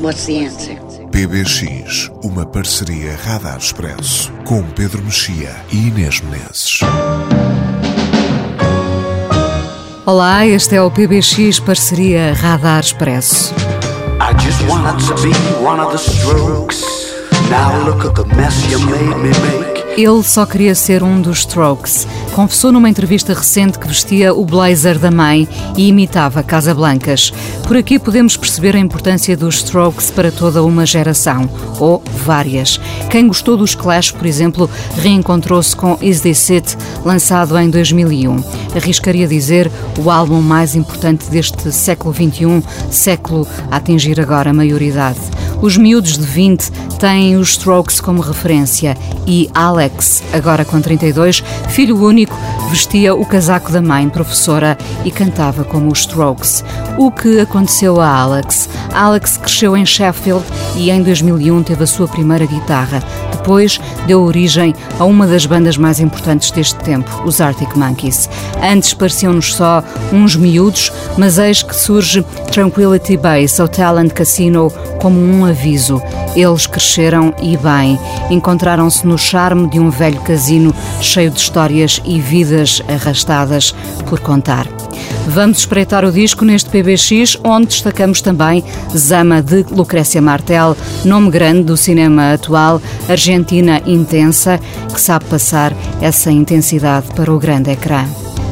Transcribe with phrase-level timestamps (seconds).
[0.00, 0.76] what's the answer?
[1.10, 6.80] PBX, uma parceria Radar Expresso, com Pedro Mexia e Inês Menezes.
[10.06, 13.54] Olá, este é o PBX Parceria Radar Expresso.
[14.20, 15.32] I just wanted to be
[15.64, 16.82] one of the strokes.
[17.50, 19.77] Now look at the mess you made me make.
[19.98, 22.06] Ele só queria ser um dos Strokes.
[22.32, 27.32] Confessou numa entrevista recente que vestia o blazer da mãe e imitava Casablancas.
[27.66, 32.80] Por aqui podemos perceber a importância dos Strokes para toda uma geração, ou várias.
[33.10, 34.70] Quem gostou dos Clash, por exemplo,
[35.02, 38.36] reencontrou-se com Is This It, lançado em 2001.
[38.76, 45.18] Arriscaria dizer o álbum mais importante deste século XXI, século a atingir agora a maioridade.
[45.60, 46.70] Os miúdos de 20
[47.00, 49.87] têm os Strokes como referência e Alex,
[50.32, 52.36] agora com 32, filho único,
[52.70, 56.64] vestia o casaco da mãe, professora, e cantava como os Strokes.
[56.96, 58.68] O que aconteceu a Alex?
[58.92, 60.44] Alex cresceu em Sheffield
[60.76, 63.02] e em 2001 teve a sua primeira guitarra.
[63.30, 68.28] Depois deu origem a uma das bandas mais importantes deste tempo, os Arctic Monkeys.
[68.62, 69.82] Antes pareciam-nos só
[70.12, 76.02] uns miúdos, mas eis que surge Tranquility Base, Hotel and Casino, como um aviso.
[76.34, 77.98] Eles cresceram e bem.
[78.30, 83.74] Encontraram-se no charme de um velho casino cheio de histórias e vidas arrastadas
[84.08, 84.66] por contar.
[85.26, 88.64] Vamos espreitar o disco neste PBX, onde destacamos também
[88.96, 94.58] Zama de Lucrécia Martel, nome grande do cinema atual, argentina intensa,
[94.92, 98.06] que sabe passar essa intensidade para o grande ecrã.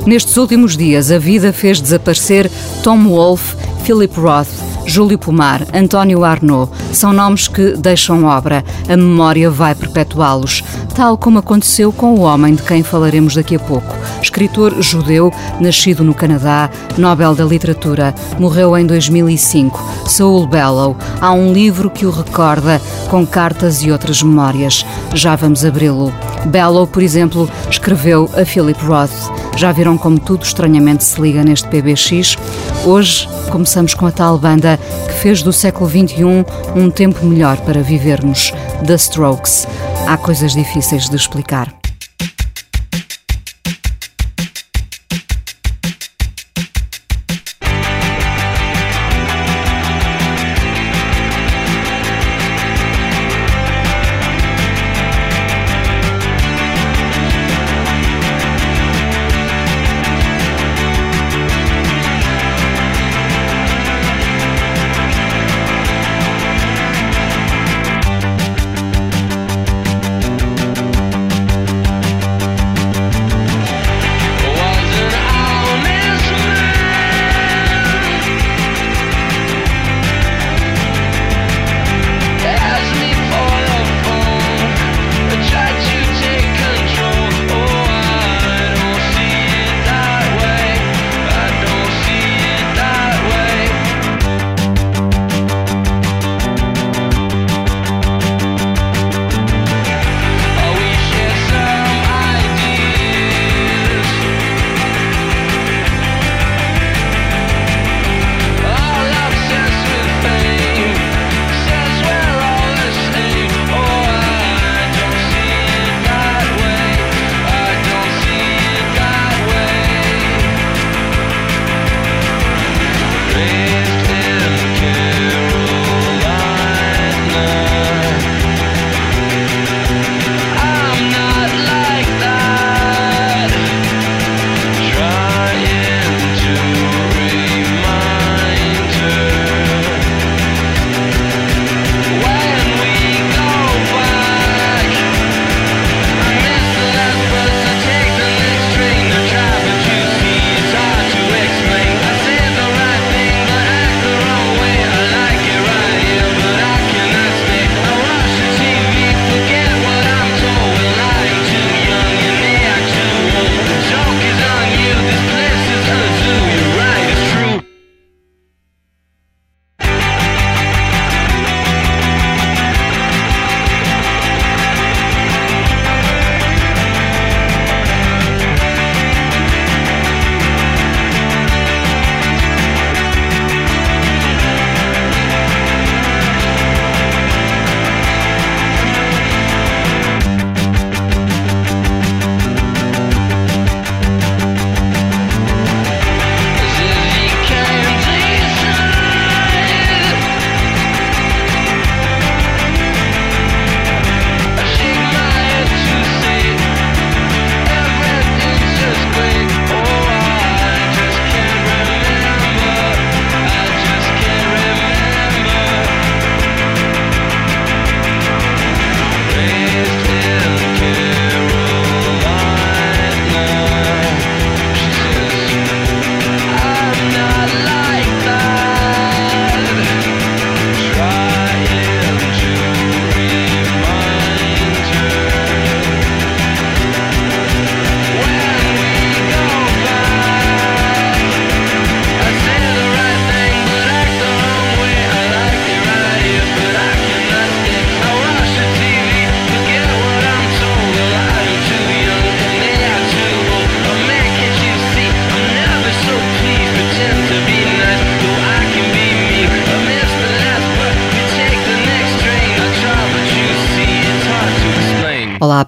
[0.07, 2.49] Nestes últimos dias, a vida fez desaparecer
[2.85, 4.49] Tom Wolfe, Philip Roth,
[4.85, 6.73] Júlio Pomar, António Arnaud.
[6.93, 8.65] São nomes que deixam obra.
[8.89, 13.61] A memória vai perpetuá-los, tal como aconteceu com o homem de quem falaremos daqui a
[13.61, 13.95] pouco.
[14.21, 16.69] Escritor judeu, nascido no Canadá,
[16.99, 19.81] Nobel da Literatura, morreu em 2005.
[20.09, 20.97] Saul Bellow.
[21.21, 24.85] Há um livro que o recorda, com cartas e outras memórias.
[25.15, 26.13] Já vamos abri-lo.
[26.47, 29.31] Bellow, por exemplo, escreveu a Philip Roth.
[29.57, 32.37] Já viram como tudo estranhamente se liga neste PBX?
[32.85, 36.45] Hoje começamos com a tal banda que fez do século XXI
[36.77, 38.53] um tempo melhor para vivermos,
[38.87, 39.67] The Strokes.
[40.07, 41.86] Há coisas difíceis de explicar.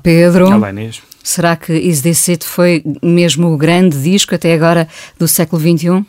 [0.03, 0.47] Pedro.
[0.47, 1.03] Olá, Inês.
[1.23, 6.05] Será que Is This It foi mesmo o grande disco até agora do século XXI?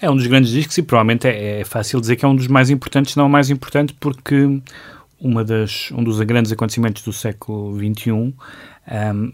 [0.00, 2.48] É um dos grandes discos e provavelmente é, é fácil dizer que é um dos
[2.48, 4.60] mais importantes, não o mais importante, porque
[5.20, 8.34] uma das, um dos grandes acontecimentos do século XXI um,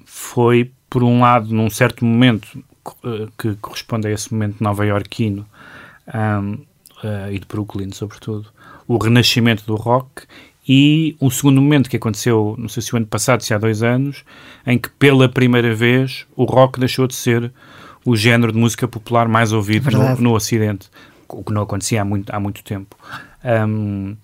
[0.05, 2.62] foi, por um lado, num certo momento
[3.05, 5.47] eh, que corresponde a esse momento nova-iorquino
[6.15, 6.59] um, uh,
[7.05, 8.49] eh, e de Brooklyn, sobretudo,
[8.87, 10.23] o renascimento do rock
[10.68, 13.82] e um segundo momento que aconteceu, não sei se o ano passado, se há dois
[13.82, 14.24] anos,
[14.66, 17.52] em que pela primeira vez o rock deixou de ser
[18.04, 20.88] o género de música popular mais ouvido no, no, Ocidente,
[21.28, 22.96] o que não acontecia há muito, há muito tempo.
[23.44, 24.16] Um,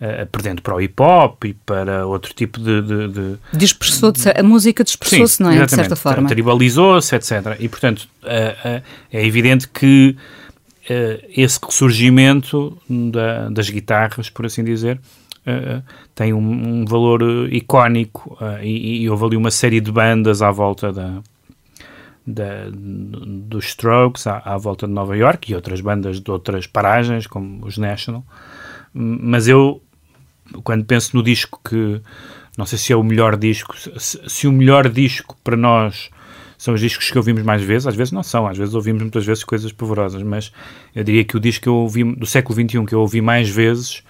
[0.00, 2.82] uh, perdendo para o hip hop e para outro tipo de.
[2.82, 3.36] de, de...
[3.54, 5.64] Dispersou-se, a música dispersou-se, não é?
[5.64, 6.28] De certa forma.
[6.28, 7.56] Tribalizou-se, etc.
[7.58, 10.16] E, portanto, uh, uh, é evidente que
[11.36, 15.00] esse ressurgimento da, das guitarras, por assim dizer,
[16.14, 17.22] tem um, um, valor
[17.52, 21.22] icónico e, e houve ali uma série de bandas à volta da,
[22.26, 27.26] da, dos Strokes à, à, volta de Nova York e outras bandas de outras paragens,
[27.26, 28.24] como os National.
[28.92, 29.80] Mas eu
[30.62, 32.00] quando penso no disco que
[32.56, 36.10] não sei se é o melhor disco, se, se, o melhor disco para nós
[36.56, 39.26] são os discos que ouvimos mais vezes, às vezes não são, às vezes ouvimos muitas
[39.26, 40.50] vezes coisas pavorosas, mas
[40.94, 43.50] eu diria que o disco que eu ouvi do século XXI que eu ouvi mais
[43.50, 44.02] vezes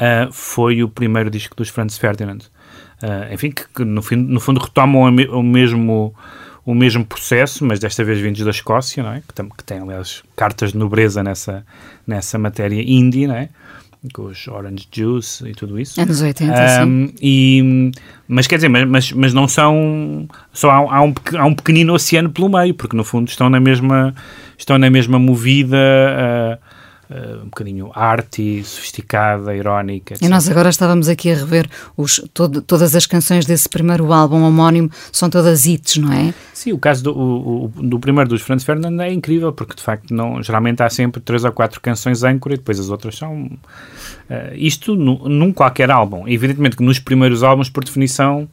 [0.00, 2.38] uh, foi o primeiro disco dos Franz Ferdinand.
[3.02, 6.14] Uh, enfim, que, que no, fim, no, fundo retomam o mesmo
[6.64, 9.22] o mesmo processo, mas desta vez vindos da Escócia, não é?
[9.26, 11.64] que, tem, que tem aliás cartas de nobreza nessa,
[12.06, 13.48] nessa matéria indie, não é?
[14.14, 16.00] com os Orange Juice e tudo isso.
[16.00, 17.14] Anos 80, um, sim.
[17.20, 17.92] E,
[18.26, 20.26] mas quer dizer, mas, mas não são.
[20.52, 23.60] Só há, há, um, há um pequenino oceano pelo meio, porque no fundo estão na
[23.60, 24.14] mesma,
[24.56, 25.76] estão na mesma movida.
[25.76, 26.69] Uh, Uh,
[27.42, 30.14] um bocadinho arte, sofisticada, irónica.
[30.14, 30.24] Etc.
[30.24, 34.42] E nós agora estávamos aqui a rever os, todo, todas as canções desse primeiro álbum
[34.42, 36.32] homónimo, são todas hits, não é?
[36.54, 40.14] Sim, o caso do, o, do primeiro dos Franz Ferdinand é incrível, porque de facto
[40.14, 43.44] não, geralmente há sempre três ou quatro canções âncora e depois as outras são.
[43.44, 46.28] Uh, isto no, num qualquer álbum.
[46.28, 48.48] Evidentemente que nos primeiros álbuns, por definição,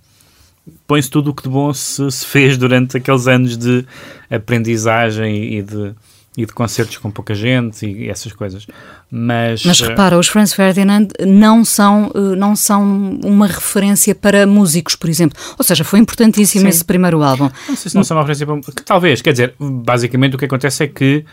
[0.88, 3.86] põe-se tudo o que de bom se, se fez durante aqueles anos de
[4.30, 5.94] aprendizagem e de
[6.38, 8.68] e de concertos com pouca gente e essas coisas.
[9.10, 14.46] Mas, Mas eh, repara, os Franz Ferdinand não são, eh, não são uma referência para
[14.46, 15.38] músicos, por exemplo.
[15.58, 16.70] Ou seja, foi importantíssimo Sim.
[16.70, 17.50] esse primeiro álbum.
[17.68, 18.84] Não sei se não são uma referência para.
[18.86, 21.26] Talvez, quer dizer, basicamente o que acontece é que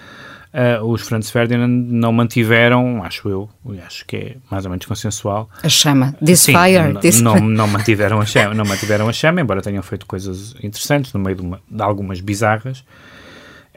[0.54, 3.50] Uh, os Franz Ferdinand não mantiveram, acho eu,
[3.84, 5.50] acho que é mais ou menos consensual.
[5.60, 6.96] A chama, this Sim, fire.
[7.00, 7.20] This...
[7.20, 11.18] Não, não, mantiveram a chama, não mantiveram a chama, embora tenham feito coisas interessantes no
[11.18, 12.84] meio de, uma, de algumas bizarras.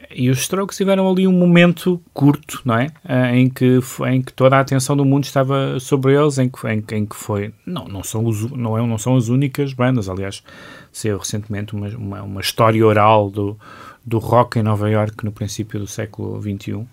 [0.10, 2.88] E os Strokes tiveram ali um momento curto, não é?
[3.04, 6.68] Uh, em, que, em que toda a atenção do mundo estava sobre eles, em que,
[6.68, 7.54] em, em que foi.
[7.66, 10.44] Não, não são, os, não, é, não são as únicas bandas, aliás,
[10.92, 13.58] saiu recentemente uma, uma, uma história oral do,
[14.06, 16.88] do rock em Nova York no princípio do século XXI, uh,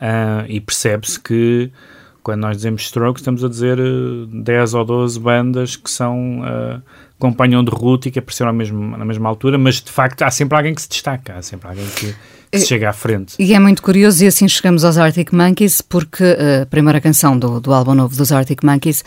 [0.00, 1.70] ah, e percebe-se que
[2.28, 6.40] quando nós dizemos Strokes, estamos a dizer uh, ah, 10 ou 12 bandas que são.
[6.40, 6.82] Uh,
[7.18, 10.56] companhão de ruta e que apareceram mesmo, na mesma altura, mas de facto há sempre
[10.56, 12.14] alguém que se destaca, há sempre alguém que,
[12.50, 13.34] que se chega à frente.
[13.38, 16.24] E é muito curioso, e assim chegamos aos Arctic Monkeys, porque
[16.62, 19.04] a primeira canção do, do álbum novo dos Arctic Monkeys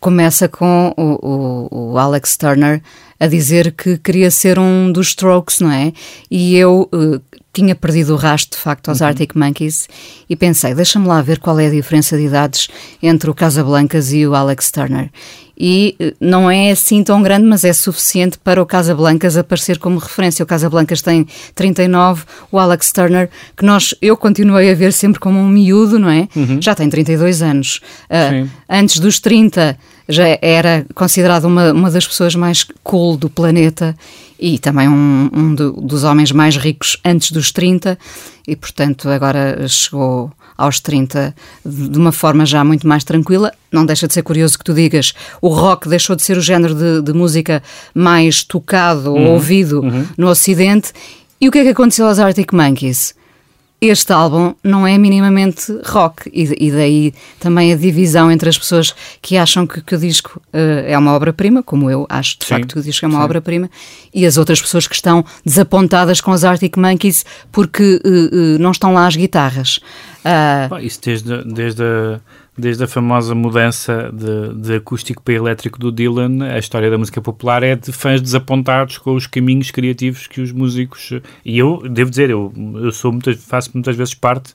[0.00, 2.80] começa com o, o, o, Alex Turner
[3.18, 5.92] a dizer que queria ser um dos Strokes, não é?
[6.30, 7.20] E eu uh,
[7.52, 9.08] tinha perdido o rastro, de facto, aos uhum.
[9.08, 9.88] Arctic Monkeys
[10.30, 12.68] e pensei, deixa-me lá ver qual é a diferença de idades
[13.02, 15.10] entre o Casablancas e o Alex Turner
[15.58, 19.98] e eh, não é assim tão grande, mas é suficiente para o Casablancas aparecer como
[19.98, 20.42] referência.
[20.42, 22.22] O Casablancas tem 39,
[22.52, 26.28] o Alex Turner, que nós, eu continuei a ver sempre como um miúdo, não é?
[26.36, 26.62] Uhum.
[26.62, 27.80] Já tem 32 anos.
[28.08, 29.76] Uh, antes dos 30
[30.08, 33.94] já era considerado uma, uma das pessoas mais cool do planeta
[34.38, 37.98] e também um, um do, dos homens mais ricos antes dos 30
[38.46, 41.34] e, portanto, agora chegou aos 30
[41.64, 43.52] de uma forma já muito mais tranquila.
[43.72, 46.74] Não deixa de ser curioso que tu digas o rock deixou de ser o género
[46.74, 47.62] de, de música
[47.94, 50.06] mais tocado uhum, ou ouvido uhum.
[50.16, 50.92] no Ocidente.
[51.40, 53.14] E o que é que aconteceu aos Arctic Monkeys?
[53.80, 58.92] este álbum não é minimamente rock e, e, daí também a divisão entre as pessoas
[59.22, 62.54] que acham que, que o disco uh, é uma obra-prima, como eu acho de sim,
[62.54, 63.70] facto que o disco é uma obra-prima,
[64.12, 68.72] e as outras pessoas que estão desapontadas com os Arctic Monkeys porque uh, uh, não
[68.72, 69.78] estão lá as guitarras.
[70.82, 72.20] Isso desde, desde a
[72.58, 77.20] desde a famosa mudança de, de, acústico para elétrico do Dylan, a história da música
[77.20, 81.12] popular é de fãs desapontados com os caminhos criativos que os músicos.
[81.44, 84.54] E eu devo dizer, eu, eu sou muitas, faço muitas vezes parte,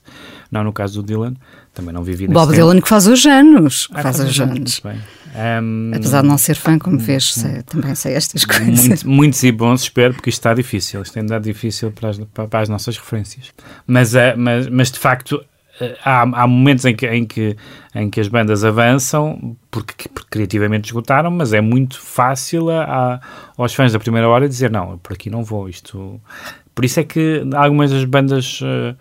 [0.50, 1.34] não no caso do Dylan,
[1.72, 2.52] também não vivi Bob tempo.
[2.52, 3.88] Dylan que faz hoje anos.
[3.90, 5.02] Ah, faz faz hoje anos, anos.
[5.34, 8.86] Um, Apesar de não ser fã, como vês, sei- também sei estas coisas.
[8.86, 11.02] muito, muitos e bons, espero, porque isto está difícil.
[11.02, 13.52] Isto tem dado difícil para as, para, as nossas referências.
[13.84, 15.44] Mas, eh, mas, mas de facto,
[16.04, 17.56] há, há momentos em que, em, que,
[17.94, 23.20] em que as bandas avançam porque, porque criativamente esgotaram, mas é muito fácil a, a-
[23.56, 25.68] aos fãs da primeira hora dizer: não, por aqui não vou.
[25.68, 26.20] Isto.
[26.74, 28.60] Por isso é que algumas das bandas.
[28.62, 28.94] eh,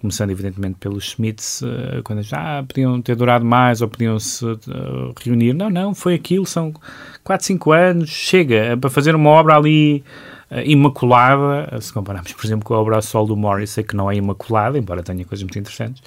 [0.00, 5.12] Começando, evidentemente, pelos Smiths, eh, quando dizem, ah, podiam ter durado mais ou podiam-se eh,
[5.22, 5.52] reunir.
[5.52, 6.72] Não, não, foi aquilo, são
[7.22, 10.02] 4, 5 anos, chega, é para fazer uma obra ali
[10.64, 14.10] imaculada, eh, se compararmos, por exemplo, com a obra a sol do Morrissey, que não
[14.10, 16.02] é imaculada, embora tenha coisas muito interessantes,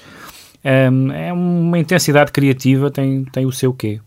[0.64, 4.00] Ehm, é uma intensidade criativa, tem, tem o seu quê.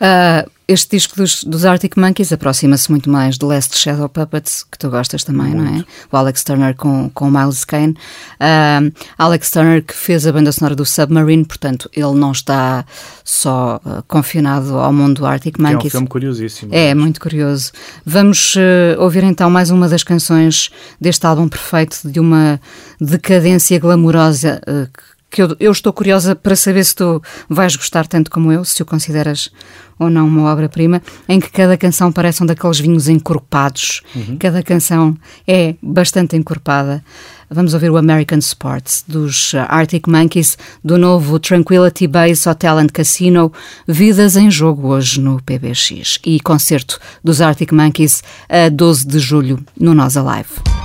[0.00, 4.78] Ah, este disco dos, dos Arctic Monkeys aproxima-se muito mais do Last Shadow Puppets, que
[4.78, 5.84] tu gostas também, não é?
[6.10, 7.94] O Alex Turner com, com o Miles Kane.
[8.40, 8.80] Ah,
[9.18, 12.84] Alex Turner que fez a banda sonora do Submarine, portanto, ele não está
[13.24, 15.92] só ah, confinado ao mundo do Arctic Que é um Monkeys.
[15.92, 16.74] filme curiosíssimo.
[16.74, 17.72] É, muito curioso.
[18.06, 18.54] Vamos
[18.98, 22.60] ouvir então mais uma das canções deste álbum perfeito, de uma
[23.00, 24.88] decadência glamourosa eh,
[25.32, 28.82] que eu, eu estou curiosa para saber se tu vais gostar tanto como eu, se
[28.82, 29.50] o consideras
[29.98, 34.02] ou não uma obra-prima, em que cada canção parece um daqueles vinhos encorpados.
[34.38, 37.04] Cada canção é bastante encorpada.
[37.48, 42.86] Vamos ouvir o American Sports dos eh, Arctic Monkeys, do novo Tranquility Base Hotel and
[42.86, 43.52] Casino,
[43.86, 49.62] Vidas em Jogo hoje no PBX e concerto dos Arctic Monkeys a 12 de julho
[49.78, 50.81] no Nós Alive.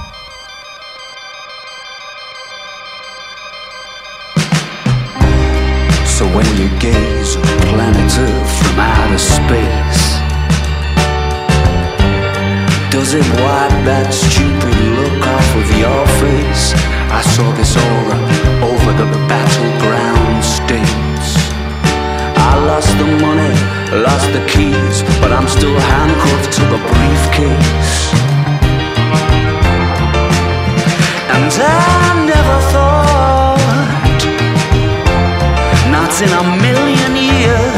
[6.38, 10.04] When you gaze at planet Earth from outer space,
[12.94, 16.78] does it wipe that stupid look off of your face?
[17.10, 18.20] I saw this aura
[18.70, 21.30] over the battleground states.
[22.38, 23.54] I lost the money,
[24.06, 28.14] lost the keys, but I'm still handcuffed to the briefcase.
[31.34, 32.17] And I
[36.20, 37.74] not in a million years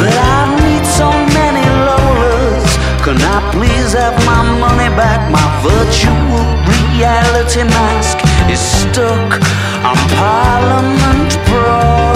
[0.00, 2.68] that I'd meet so many Lolas.
[3.04, 5.30] Can I please have my money back?
[5.30, 8.18] My virtual reality mask
[8.50, 9.40] is stuck
[9.84, 12.12] on Parliament Pro.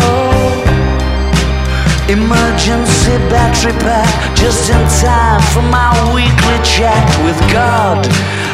[2.09, 8.05] Emergency battery pack just in time for my weekly chat with God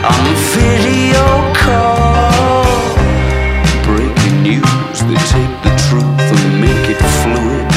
[0.07, 0.23] on
[0.55, 1.25] video
[1.55, 2.63] call.
[3.83, 4.78] Breaking news,
[5.09, 7.69] they take the truth and make it fluid.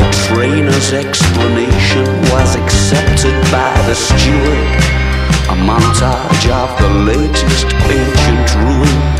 [0.00, 4.66] The trainer's explanation was accepted by the steward.
[5.52, 9.16] A montage of the latest ancient ruins.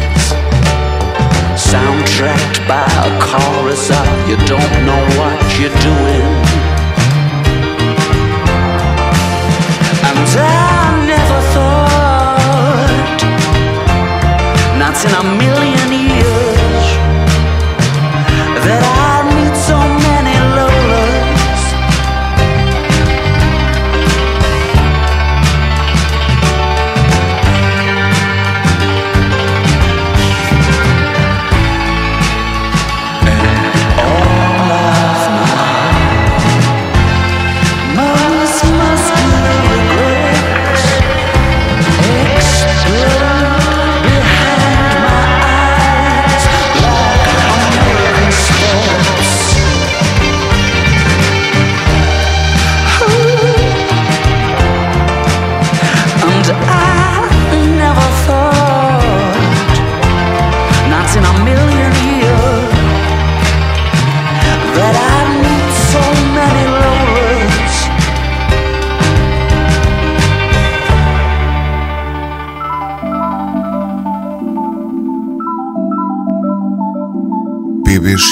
[2.67, 6.29] By a chorus of you don't know what you're doing.
[10.09, 12.87] And I never thought
[14.79, 15.76] not in a million
[77.97, 78.29] PBX,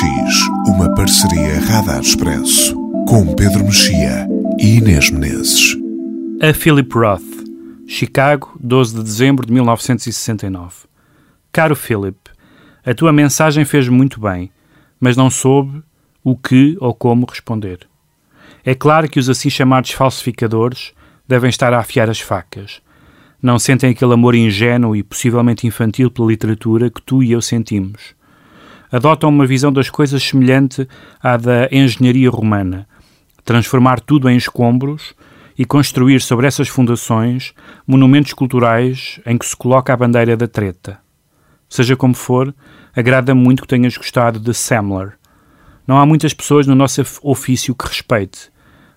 [0.67, 2.77] uma parceria Radar Expresso,
[3.09, 4.29] com Pedro Mexia
[4.59, 5.75] e Inês Menezes.
[6.43, 7.23] A Philip Roth,
[7.87, 10.87] Chicago, 12 de dezembro de 1969.
[11.51, 12.19] Caro Philip,
[12.85, 14.53] a tua mensagem fez muito bem,
[15.01, 15.83] mas não soube
[16.23, 17.89] o que ou como responder.
[18.67, 20.93] É claro que os assim chamados falsificadores
[21.27, 22.83] devem estar a afiar as facas.
[23.41, 28.15] Não sentem aquele amor ingênuo e possivelmente infantil pela literatura que tu e eu sentimos.
[28.95, 30.87] Adotam uma visão das coisas semelhante
[31.21, 32.87] à da engenharia romana,
[33.45, 35.17] transformar tudo em escombros
[35.59, 41.01] e construir sobre essas fundações monumentos culturais em que se coloca a bandeira da treta.
[41.69, 42.55] Seja como for,
[42.95, 45.15] agrada-me muito que tenhas gostado de Samler.
[45.89, 48.49] Não há muitas pessoas no nosso ofício que respeite,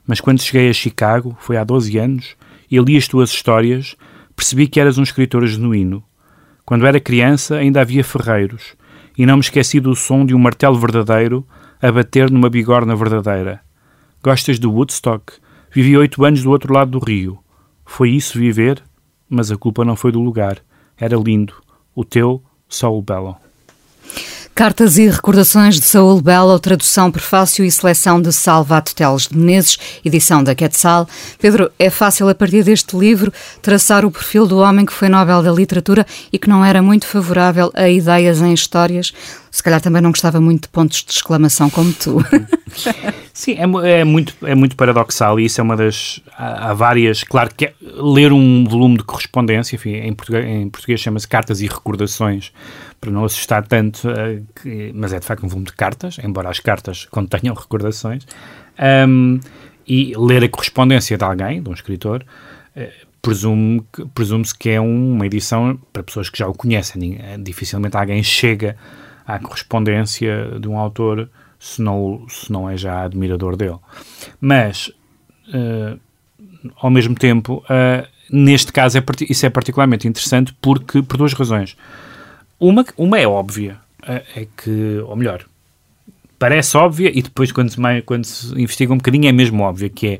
[0.06, 2.36] mas quando cheguei a Chicago, foi há 12 anos,
[2.70, 3.96] e li as tuas histórias,
[4.36, 6.04] percebi que eras um escritor genuíno.
[6.64, 8.76] Quando era criança, ainda havia ferreiros,
[9.18, 11.46] e não me esqueci do som de um martelo verdadeiro
[11.82, 13.62] a bater numa bigorna verdadeira.
[14.24, 15.34] Gostas de Woodstock?
[15.72, 17.40] Vivi oito anos do outro lado do rio.
[17.86, 18.84] Foi isso viver?
[19.30, 20.60] Mas a culpa não foi do lugar.
[20.98, 21.54] Era lindo.
[21.96, 23.38] O teu, Saul Bellow.
[24.58, 29.78] Cartas e recordações de Saúl Belo, tradução, prefácio e seleção de Salvato Teles de Menezes,
[30.04, 31.08] edição da Quetzal.
[31.40, 35.44] Pedro, é fácil a partir deste livro traçar o perfil do homem que foi Nobel
[35.44, 39.14] da Literatura e que não era muito favorável a ideias em histórias.
[39.52, 42.18] Se calhar também não gostava muito de pontos de exclamação como tu.
[43.34, 46.22] Sim, é, é, muito, é muito paradoxal e isso é uma das.
[46.38, 47.24] Há, há várias.
[47.24, 51.62] Claro que é, ler um volume de correspondência, enfim, em português, em português chama-se Cartas
[51.62, 52.52] e Recordações,
[53.00, 56.50] para não assustar tanto, uh, que, mas é de facto um volume de cartas, embora
[56.50, 58.26] as cartas contenham recordações.
[59.08, 59.40] Um,
[59.88, 62.26] e ler a correspondência de alguém, de um escritor,
[63.22, 63.84] presume,
[64.14, 67.18] presume-se que é uma edição para pessoas que já o conhecem.
[67.42, 68.76] Dificilmente alguém chega
[69.28, 73.78] à correspondência de um autor se não, se não é já admirador dele.
[74.40, 74.92] Mas,
[75.50, 76.00] uh,
[76.78, 81.76] ao mesmo tempo, uh, neste caso é, isso é particularmente interessante porque, por duas razões.
[82.60, 85.46] Uma, uma é óbvia, uh, é que, ou melhor,
[86.40, 90.08] parece óbvia e depois quando se, quando se investiga um bocadinho é mesmo óbvia, que
[90.08, 90.20] é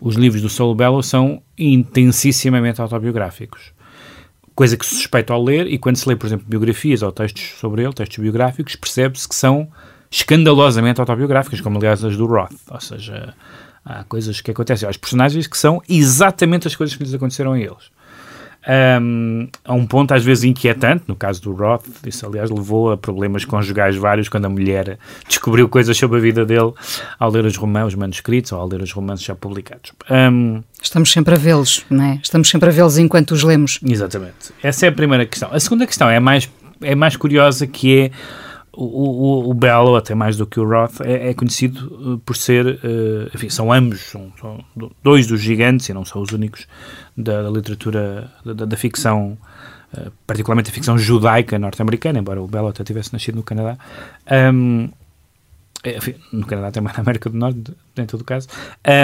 [0.00, 3.72] os livros do Solo Bello são intensissimamente autobiográficos.
[4.60, 7.54] Coisa que se suspeita ao ler, e quando se lê, por exemplo, biografias ou textos
[7.58, 9.66] sobre ele, textos biográficos, percebe-se que são
[10.10, 12.52] escandalosamente autobiográficas, como aliás as do Roth.
[12.70, 13.32] Ou seja,
[13.82, 17.58] há coisas que acontecem aos personagens que são exatamente as coisas que lhes aconteceram a
[17.58, 17.90] eles.
[18.68, 22.96] Um, a um ponto às vezes inquietante, no caso do Roth, isso aliás levou a
[22.96, 26.72] problemas conjugais vários quando a mulher descobriu coisas sobre a vida dele
[27.18, 29.92] ao ler os romances, os manuscritos ou ao ler os romances já publicados.
[30.10, 32.20] Um, Estamos sempre a vê-los, não é?
[32.22, 33.80] Estamos sempre a vê-los enquanto os lemos.
[33.82, 34.52] Exatamente.
[34.62, 35.48] Essa é a primeira questão.
[35.52, 36.50] A segunda questão é mais,
[36.82, 38.10] é mais curiosa que é
[38.72, 42.36] o, o, o Bello, até mais do que o Roth, é, é conhecido uh, por
[42.36, 44.64] ser, uh, enfim, são ambos, são, são,
[45.02, 46.66] dois dos gigantes, e não são os únicos,
[47.22, 49.36] da, da literatura, da, da ficção,
[49.92, 53.76] uh, particularmente a ficção judaica norte-americana, embora o Bello até tivesse nascido no Canadá.
[54.52, 54.88] Um,
[55.84, 58.48] enfim, no Canadá também na América do Norte, em todo o caso.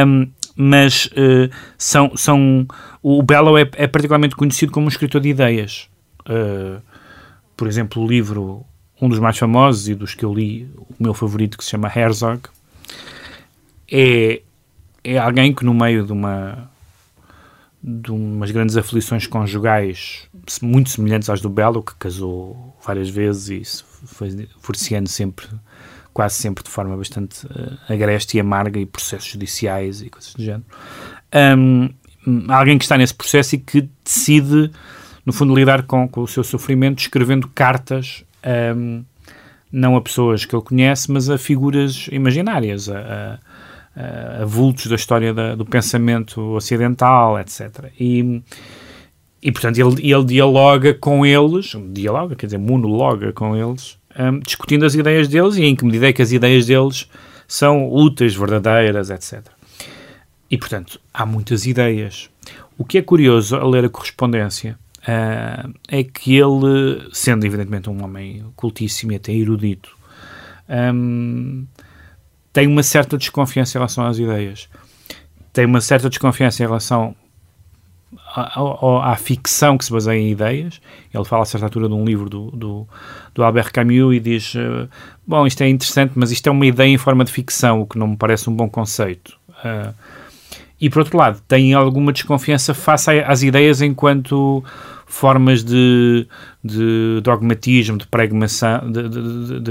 [0.06, 2.66] Um, mas uh, são, são,
[3.02, 5.88] o Bello é, é, particularmente conhecido como um escritor de ideias.
[6.20, 6.80] Uh,
[7.56, 8.64] por exemplo, o livro
[9.00, 11.92] um dos mais famosos e dos que eu li, o meu favorito, que se chama
[11.94, 12.40] Herzog,
[13.90, 14.42] é,
[15.04, 16.70] é alguém que no meio de uma
[17.88, 20.28] de umas grandes aflições conjugais
[20.60, 25.46] muito semelhantes às do Belo, que casou várias vezes e foi divorciando sempre,
[26.12, 30.42] quase sempre de forma bastante uh, agreste e amarga e processos judiciais e coisas do
[30.42, 30.64] género.
[31.56, 31.88] Um,
[32.48, 34.72] alguém que está nesse processo e que decide,
[35.24, 38.24] no fundo, lidar com, com o seu sofrimento escrevendo cartas
[38.76, 39.04] um,
[39.70, 43.38] não a pessoas que ele conhece, mas a figuras imaginárias, a, a,
[43.96, 47.90] a vultos da história da, do pensamento ocidental, etc.
[47.98, 48.42] E,
[49.42, 54.84] e portanto, ele, ele dialoga com eles, dialoga, quer dizer, monologa com eles, um, discutindo
[54.84, 57.08] as ideias deles e em que medida é que as ideias deles
[57.48, 59.42] são úteis, verdadeiras, etc.
[60.50, 62.28] E, portanto, há muitas ideias.
[62.76, 68.04] O que é curioso a ler a correspondência uh, é que ele, sendo evidentemente um
[68.04, 69.96] homem cultíssimo e até erudito,
[70.68, 71.66] um,
[72.56, 74.66] tem uma certa desconfiança em relação às ideias.
[75.52, 77.14] Tem uma certa desconfiança em relação
[78.34, 80.80] à, à, à, ficção que se baseia em ideias.
[81.12, 82.88] Ele fala a certa altura de um livro do, do,
[83.34, 84.88] do Albert Camus e diz: uh,
[85.26, 87.98] Bom, isto é interessante, mas isto é uma ideia em forma de ficção, o que
[87.98, 89.36] não me parece um bom conceito.
[89.62, 89.92] Uh,
[90.80, 94.64] e por outro lado, tem alguma desconfiança face às ideias enquanto
[95.04, 96.26] formas de,
[96.64, 98.06] de dogmatismo, de,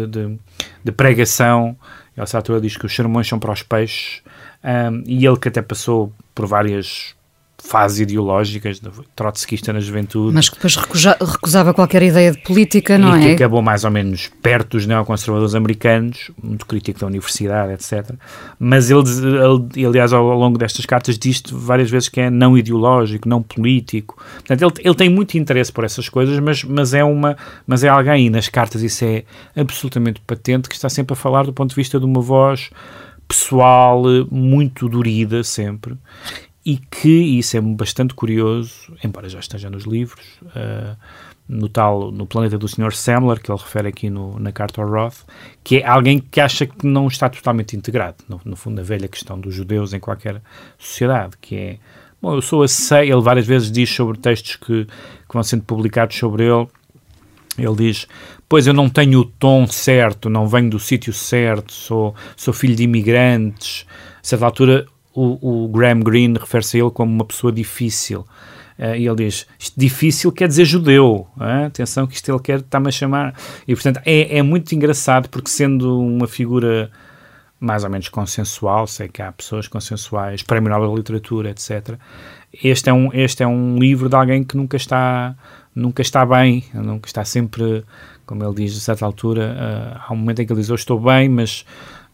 [0.07, 0.37] de,
[0.83, 1.75] de pregação.
[2.15, 4.21] Ele, altura, diz que os sermões são para os peixes.
[4.63, 7.15] Um, e ele que até passou por várias
[7.65, 8.79] fases ideológicas,
[9.15, 10.33] trotskista na juventude.
[10.33, 13.27] Mas que depois recusa, recusava qualquer ideia de política, não e é?
[13.29, 18.11] que acabou mais ou menos perto dos neoconservadores americanos, muito crítico da universidade, etc.
[18.59, 19.01] Mas ele,
[19.75, 24.23] ele aliás, ao longo destas cartas diz várias vezes que é não ideológico, não político.
[24.35, 27.89] Portanto, ele, ele tem muito interesse por essas coisas, mas, mas, é uma, mas é
[27.89, 29.23] alguém, e nas cartas isso é
[29.55, 32.69] absolutamente patente, que está sempre a falar do ponto de vista de uma voz
[33.27, 35.97] pessoal muito dorida sempre
[36.65, 40.97] e que, e isso é bastante curioso, embora já esteja nos livros, uh,
[41.47, 42.91] no tal, no planeta do Sr.
[42.91, 45.19] Semler, que ele refere aqui no, na carta ao Roth,
[45.63, 49.07] que é alguém que acha que não está totalmente integrado, no, no fundo, a velha
[49.07, 50.41] questão dos judeus em qualquer
[50.79, 51.77] sociedade, que é,
[52.19, 56.17] bom, eu sou aceito, ele várias vezes diz sobre textos que, que vão sendo publicados
[56.17, 56.67] sobre ele,
[57.59, 58.07] ele diz,
[58.49, 62.75] pois eu não tenho o tom certo, não venho do sítio certo, sou, sou filho
[62.75, 63.85] de imigrantes,
[64.17, 68.25] a certa altura o, o Graham Greene refere-se a ele como uma pessoa difícil.
[68.77, 71.27] Uh, e ele diz: difícil quer dizer judeu.
[71.37, 73.33] Uh, atenção, que isto ele quer, está-me a chamar.
[73.67, 76.91] E portanto é, é muito engraçado, porque sendo uma figura
[77.59, 81.97] mais ou menos consensual, sei que há pessoas consensuais, Prémio Nobel de Literatura, etc.
[82.63, 85.35] Este é um, este é um livro de alguém que nunca está,
[85.73, 87.83] nunca está bem, nunca está sempre,
[88.25, 90.75] como ele diz, a certa altura, uh, há um momento em que ele diz: Eu
[90.75, 91.65] estou bem, mas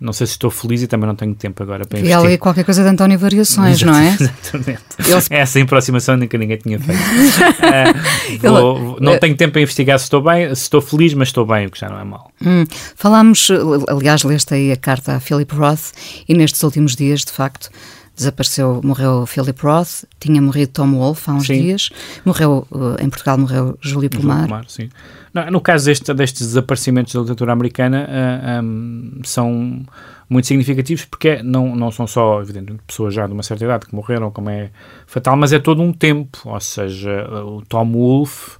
[0.02, 2.20] não sei se estou feliz e também não tenho tempo agora para investir.
[2.20, 4.18] E ali qualquer coisa de António Variações, não é?
[4.20, 4.82] Exatamente.
[4.98, 5.22] Ele...
[5.30, 7.00] Essa aproximação nunca ninguém tinha feito.
[7.00, 8.96] uh, vou, Ele...
[9.00, 11.70] não tenho tempo para investigar se estou bem, se estou feliz, mas estou bem, o
[11.70, 12.32] que já não é mal.
[12.44, 12.66] Hum.
[12.96, 13.48] Falámos,
[13.88, 15.92] aliás, leste aí a carta a Philip Roth
[16.28, 17.70] e nestes últimos dias, de facto,
[18.16, 21.62] desapareceu, morreu Philip Roth, tinha morrido Tom Wolfe há uns sim.
[21.62, 21.90] dias,
[22.26, 24.48] morreu, eh, em Portugal morreu Júlio Pomar.
[24.48, 24.90] Pomar sim.
[25.34, 29.86] No, no caso deste, destes desaparecimentos da literatura americana, uh, eh, um, são
[30.30, 33.96] muito significativos porque não, não são só, evidentemente, pessoas já de uma certa idade que
[33.96, 34.72] morreram, como é
[35.08, 38.60] fatal, mas é todo um tempo, ou seja, o Tom Wolfe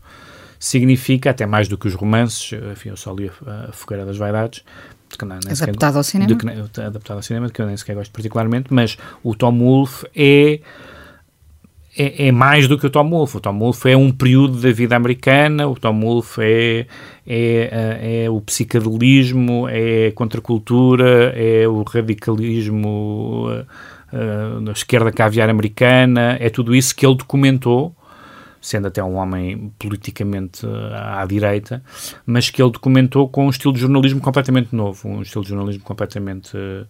[0.60, 4.18] significa, até mais do que os romances, enfim, eu só li a, a Fogueira das
[4.18, 4.64] Vaidades,
[5.18, 6.36] que não, adaptado sequer, ao cinema?
[6.36, 10.60] Que, adaptado ao cinema, que eu nem sequer gosto particularmente, mas o Tom Wolfe é,
[11.98, 13.38] é, é, mais do que o Tom Wolfe.
[13.38, 16.86] O Tom Wolfe é um período da vida americana, o Tom Wolfe é,
[17.28, 26.38] é, é o psicadelismo, é a contracultura, é o radicalismo uh, uh, esquerda caviar americana,
[26.40, 27.96] é tudo isso que ele documentou
[28.62, 31.84] sendo até um homem politicamente eh, à direita,
[32.26, 35.84] mas que ele documentou com um estilo de jornalismo completamente novo, um estilo de jornalismo
[35.84, 36.86] completamente uh,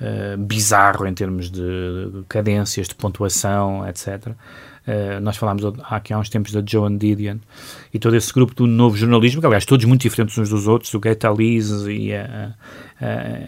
[0.00, 4.28] uh, bizarro em termos de cadências, de pontuação, etc.
[4.86, 7.38] Uh, nós falámos aqui há uns tempos da Joan Didion
[7.92, 10.92] e todo esse grupo do novo jornalismo, que aliás todos muito diferentes uns dos outros,
[10.92, 12.10] o Gaeta Lees e,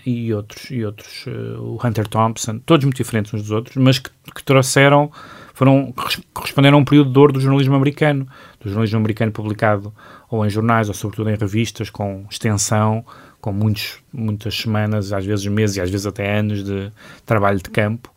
[0.07, 1.27] e outros, e outros
[1.59, 5.13] o Hunter Thompson, todos muito diferentes uns dos outros, mas que, que trouxeram
[5.59, 5.93] foram,
[6.33, 8.29] corresponderam a um período de ouro do jornalismo americano,
[8.61, 9.93] do jornalismo americano publicado
[10.31, 13.05] ou em jornais ou sobretudo em revistas com extensão,
[13.41, 16.93] com muitos, muitas semanas, às vezes meses e às vezes até anos de
[17.27, 18.09] trabalho de campo.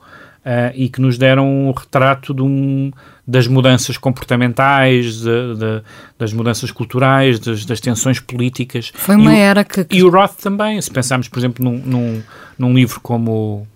[0.41, 2.91] Uh, e que nos deram um retrato de um,
[3.27, 5.83] das mudanças comportamentais, de, de,
[6.19, 8.91] das mudanças culturais, das, das, tensões políticas.
[8.93, 11.77] Foi uma e era que, que, E o Roth também, se pensarmos, por exemplo, num,
[11.77, 12.23] num,
[12.57, 13.67] num livro como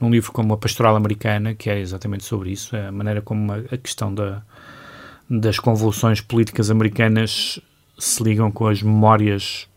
[0.00, 3.52] num livro como A Pastoral Americana, que é exatamente sobre isso, é a maneira como
[3.52, 4.42] a, questão da,
[5.28, 7.60] das convulsões políticas americanas
[7.98, 9.68] se ligam com as memórias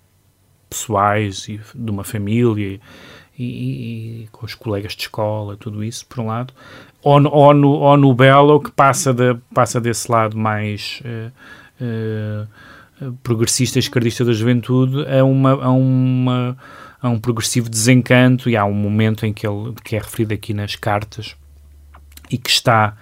[0.70, 2.80] pessoais e de uma família
[3.38, 6.54] e, e, e, com os colegas de escola, tudo isso, por um lado,
[7.02, 12.48] ou, ou, no, ou no Belo, que passa, de, passa desse lado mais uh,
[13.06, 16.58] uh, progressista esquerdista da juventude a uma, a uma
[17.02, 20.54] a um progressivo desencanto e há um momento em que ele que é referido aqui
[20.54, 21.36] nas cartas
[22.30, 22.96] e que está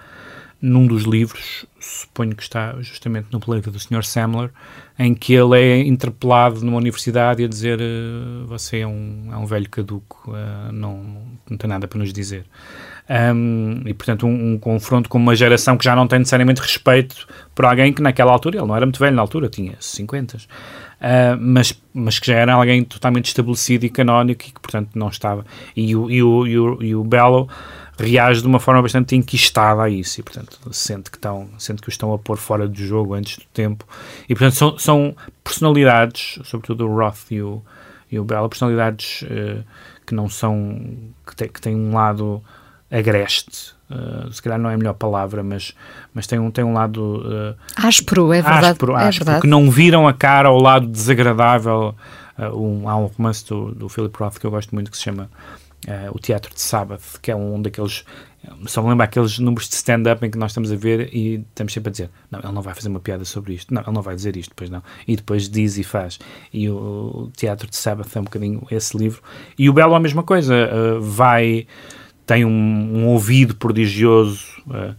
[0.60, 4.04] num dos livros, suponho que está justamente no planeta do Sr.
[4.04, 4.50] Samler,
[4.98, 9.44] em que ele é interpelado numa universidade a dizer uh, você é um, é um
[9.44, 12.46] velho caduco, uh, não, não tem nada para nos dizer.
[13.08, 17.28] Um, e, portanto, um, um, confronto com uma geração que já não tem necessariamente respeito
[17.54, 20.38] por alguém que naquela altura, ele não era muito velho na altura, tinha 50,
[21.00, 25.08] uh, mas, mas que já era alguém totalmente estabelecido e canónico e que, portanto, não
[25.08, 25.44] estava.
[25.74, 27.48] E o, e o, e o, e o Bello
[27.98, 31.88] reage de uma forma bastante enquistada a isso e, portanto, sente que, estão, sente que
[31.88, 33.86] o estão a pôr fora do jogo antes do tempo.
[34.28, 37.62] E, portanto, são, são personalidades, sobretudo o Roth e o,
[38.10, 39.64] e o Bello, personalidades uh,
[40.06, 40.78] que não são.
[41.26, 42.42] que, te, que têm um lado
[42.90, 43.74] agreste.
[43.90, 45.74] Uh, se calhar não é a melhor palavra, mas,
[46.12, 48.66] mas tem, um, tem um lado uh, áspero, é verdade.
[48.66, 51.94] Áspero, é áspero, que não viram a cara ao lado desagradável.
[52.38, 55.04] Uh, um, há um romance do, do Philip Roth que eu gosto muito que se
[55.04, 55.30] chama
[56.12, 58.04] O Teatro de Sábado, que é um daqueles
[58.66, 61.72] só me lembro aqueles números de stand-up em que nós estamos a ver e estamos
[61.72, 64.02] sempre a dizer: não, ele não vai fazer uma piada sobre isto, não, ele não
[64.02, 64.82] vai dizer isto, depois não.
[65.06, 66.18] E depois diz e faz.
[66.52, 69.22] E o, o Teatro de Sabbath é um bocadinho esse livro.
[69.58, 71.66] E o Belo é a mesma coisa, uh, vai,
[72.26, 74.94] tem um, um ouvido prodigioso uh,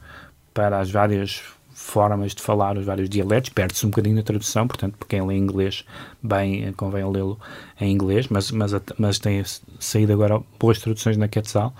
[0.53, 1.43] para as várias
[1.87, 5.37] formas de falar os vários dialetos, perde-se um bocadinho na tradução, portanto, para quem lê
[5.37, 5.85] inglês,
[6.21, 7.39] bem, convém lê-lo
[7.79, 9.43] em inglês, mas, mas, mas tem
[9.79, 11.73] saído agora boas traduções na Quetzal.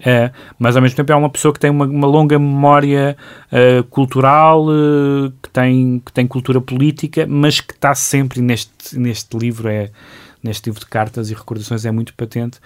[0.00, 3.16] Uh, mas ao mesmo tempo é uma pessoa que tem uma, uma longa memória
[3.52, 9.36] uh, cultural, uh, que, tem, que tem cultura política, mas que está sempre neste, neste
[9.36, 9.90] livro, é,
[10.42, 12.58] neste livro de cartas e recordações, é muito patente.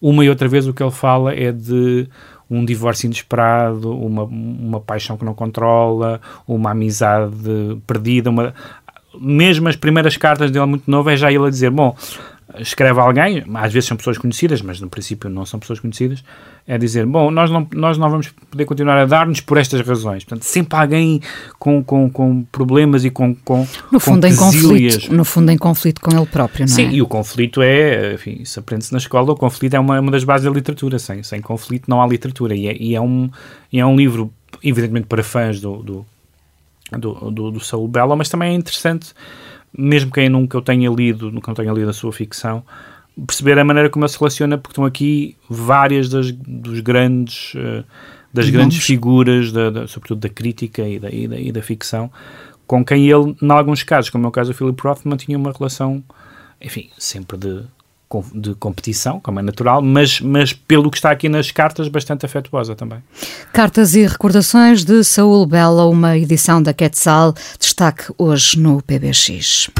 [0.00, 2.08] Uma e outra vez o que ele fala é de
[2.50, 7.32] um divórcio inesperado, uma, uma paixão que não controla, uma amizade
[7.86, 8.52] perdida, uma...
[9.20, 11.94] mesmo as primeiras cartas dele muito novo é já ele a dizer, bom,
[12.58, 16.24] escreve alguém, às vezes são pessoas conhecidas, mas no princípio não são pessoas conhecidas,
[16.66, 20.24] é dizer, bom, nós não, nós não vamos poder continuar a dar-nos por estas razões.
[20.24, 21.20] Portanto, sempre alguém
[21.58, 25.58] com, com, com problemas e com, com No fundo, com em conflito, no fundo, em
[25.58, 26.90] conflito com ele próprio, não Sim, é?
[26.90, 30.10] Sim, e o conflito é, enfim, isso aprende-se na escola, o conflito é uma, uma
[30.10, 30.98] das bases da literatura.
[30.98, 32.54] Sem, sem conflito não há literatura.
[32.54, 33.30] E é, e é, um,
[33.72, 34.32] e é um livro,
[34.62, 36.06] evidentemente, para fãs do, do,
[36.92, 39.14] do, do, do Saul Bella, mas também é interessante
[39.76, 42.64] mesmo quem nunca eu tenha lido, nunca eu tenha lido a sua ficção,
[43.26, 47.84] perceber a maneira como ele se relaciona, porque estão aqui várias das dos grandes, uh,
[48.32, 52.10] das grandes figuras, da, da, sobretudo da crítica e da, e da, e da ficção,
[52.66, 55.52] com quem ele, em alguns casos, como é o caso do Philip Roth, mantinha uma
[55.52, 56.02] relação,
[56.60, 57.64] enfim, sempre de
[58.34, 62.74] de competição, como é natural, mas, mas pelo que está aqui nas cartas, bastante afetuosa
[62.74, 62.98] também.
[63.52, 69.70] Cartas e recordações de Saúl Bela, uma edição da Quetzal, destaque hoje no PBX.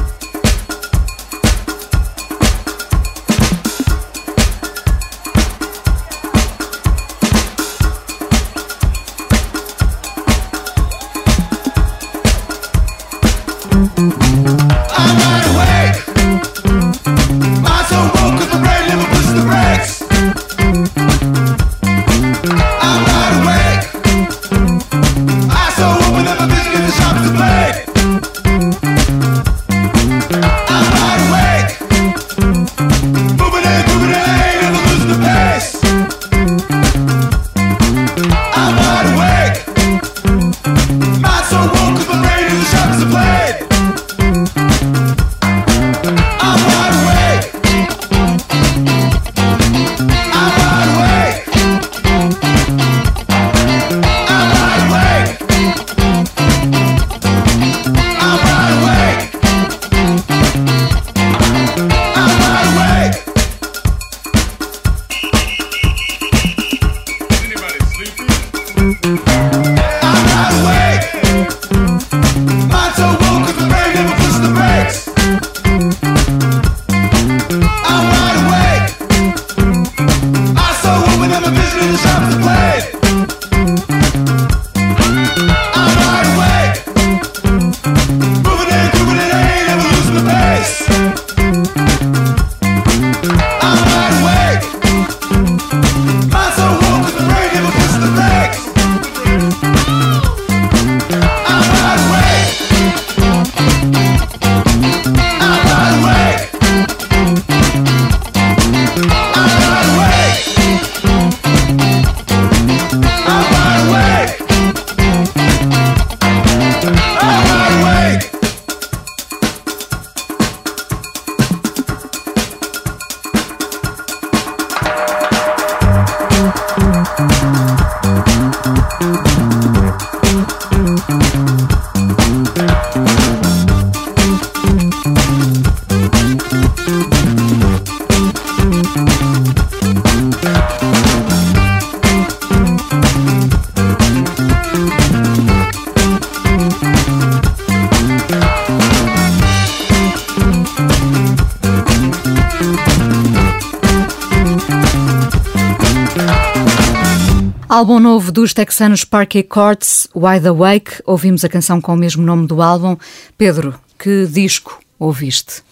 [158.01, 161.03] Novo dos texanos Parquet Courts, Wide Awake.
[161.05, 162.97] Ouvimos a canção com o mesmo nome do álbum.
[163.37, 165.63] Pedro, que disco ouviste?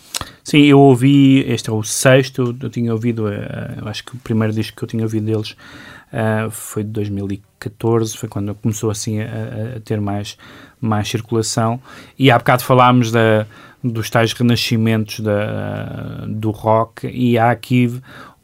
[0.45, 4.53] Sim, eu ouvi, este é o sexto, eu tinha ouvido, uh, acho que o primeiro
[4.53, 5.57] disco que eu tinha ouvido deles
[6.13, 10.37] uh, foi de 2014, foi quando começou assim a, a, ter mais,
[10.79, 11.81] mais circulação.
[12.19, 13.47] E há bocado falámos da,
[13.83, 17.91] dos tais renascimentos da, do rock, e há aqui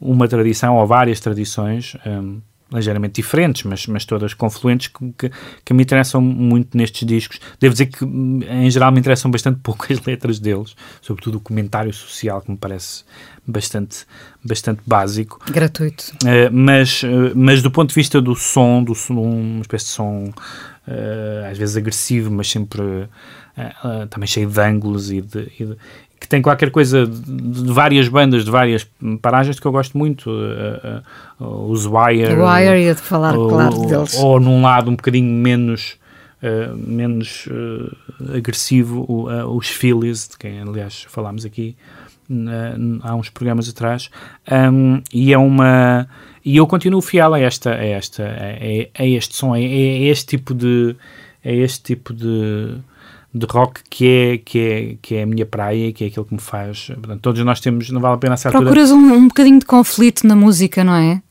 [0.01, 1.95] uma tradição, ou várias tradições.
[2.03, 5.31] Um, ligeiramente diferentes, mas, mas todas confluentes, que, que,
[5.63, 7.39] que, me interessam muito nestes discos.
[7.59, 11.93] Devo dizer que, em geral, me interessam bastante pouco as letras deles, sobretudo o comentário
[11.93, 13.03] social, que me parece
[13.45, 14.05] bastante,
[14.43, 15.39] bastante básico.
[15.49, 16.11] Gratuito.
[16.23, 19.91] Uh, mas, uh, mas do ponto de vista do som, do som uma espécie de
[19.91, 23.07] som uh, às vezes agressivo, mas sempre
[24.09, 25.77] também cheio de ângulos e de, e de
[26.25, 28.87] que tem qualquer coisa de, várias bandas, de várias
[29.21, 30.29] paragens que eu gosto muito.
[30.29, 31.01] Uh,
[31.39, 32.33] uh, os Wire.
[32.33, 34.17] O Wire, ia de falar, ou, claro, deles.
[34.17, 35.97] Ou num lado um bocadinho menos.
[36.43, 37.47] Uh, menos
[38.35, 41.75] agressivo, os Phillies, de quem aliás falámos aqui
[43.01, 44.11] há uns programas atrás,
[44.71, 46.07] um, e é uma.
[46.43, 50.37] E eu continuo fiel a esta, a esta, a, a este som, a, a este
[50.37, 50.95] tipo de.
[51.43, 52.77] a este tipo de
[53.37, 56.33] de rock que é, que, é, que é a minha praia, que é aquilo que
[56.33, 56.87] me faz.
[56.87, 60.25] Portanto, todos nós temos, não vale a pena essa Procuras um, um bocadinho de conflito
[60.25, 61.21] na música, não é?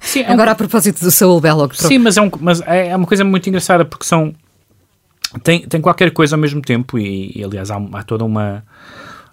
[0.00, 0.54] Sim, Agora é um...
[0.54, 1.74] a propósito do Saul Belloc.
[1.74, 4.34] Sim, mas, é, um, mas é, é uma coisa muito engraçada porque são.
[5.44, 8.64] Tem, tem qualquer coisa ao mesmo tempo e, e aliás há, há toda uma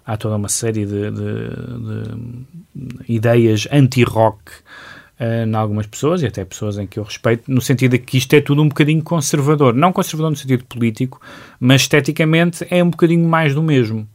[0.06, 1.50] há toda uma série de, de,
[1.84, 4.38] de ideias anti-rock
[5.20, 8.16] uh, em algumas pessoas, e até pessoas em que eu respeito, no sentido de que
[8.16, 9.74] isto é tudo um bocadinho conservador.
[9.74, 11.20] Não conservador no sentido político,
[11.60, 14.08] mas esteticamente é um bocadinho mais do mesmo.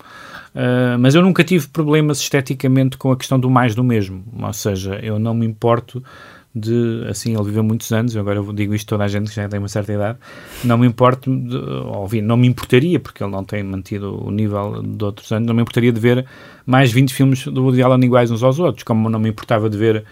[0.55, 4.23] Uh, mas eu nunca tive problemas esteticamente com a questão do mais do mesmo.
[4.41, 6.01] Ou seja, eu não me importo
[6.55, 9.49] de, assim, ele viveu muitos anos, eu agora digo isto toda a gente que já
[9.49, 10.17] tem uma certa idade,
[10.63, 14.81] não me importo, de, ouvir, não me importaria, porque ele não tem mantido o nível
[14.81, 16.25] de outros anos, não me importaria de ver
[16.65, 19.77] mais 20 filmes do Woody Allen iguais uns aos outros, como não me importava de
[19.77, 20.05] ver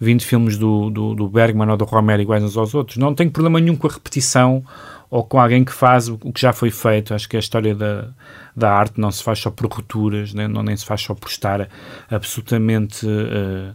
[0.00, 2.96] 20 filmes do, do, do Bergman ou do Romero iguais uns aos outros.
[2.96, 4.64] Não tenho problema nenhum com a repetição
[5.10, 7.14] ou com alguém que faz o que já foi feito.
[7.14, 8.08] Acho que a história da,
[8.56, 10.48] da arte não se faz só por rupturas, né?
[10.48, 11.68] não, nem se faz só por estar
[12.10, 13.06] absolutamente.
[13.06, 13.74] Uh,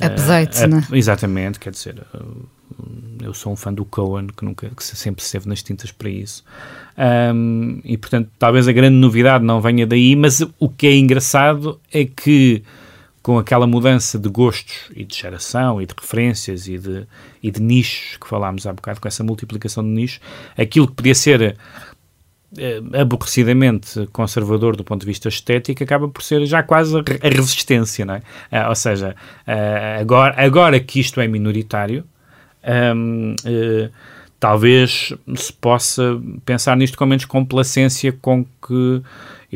[0.00, 0.86] Update, uh, né?
[0.92, 2.04] Exatamente, quer dizer.
[2.14, 2.46] Uh,
[3.22, 6.44] eu sou um fã do Cohen, que, nunca, que sempre esteve nas tintas para isso.
[7.34, 11.80] Um, e, portanto, talvez a grande novidade não venha daí, mas o que é engraçado
[11.92, 12.62] é que
[13.26, 17.08] com aquela mudança de gostos e de geração e de referências e de,
[17.42, 20.20] e de nichos que falámos há bocado, com essa multiplicação de nichos,
[20.56, 21.56] aquilo que podia ser
[22.56, 28.04] eh, aborrecidamente conservador do ponto de vista estético acaba por ser já quase a resistência,
[28.04, 28.18] não é?
[28.52, 32.04] Uh, ou seja, uh, agora, agora que isto é minoritário,
[32.94, 33.90] um, uh,
[34.38, 39.02] talvez se possa pensar nisto com menos complacência com que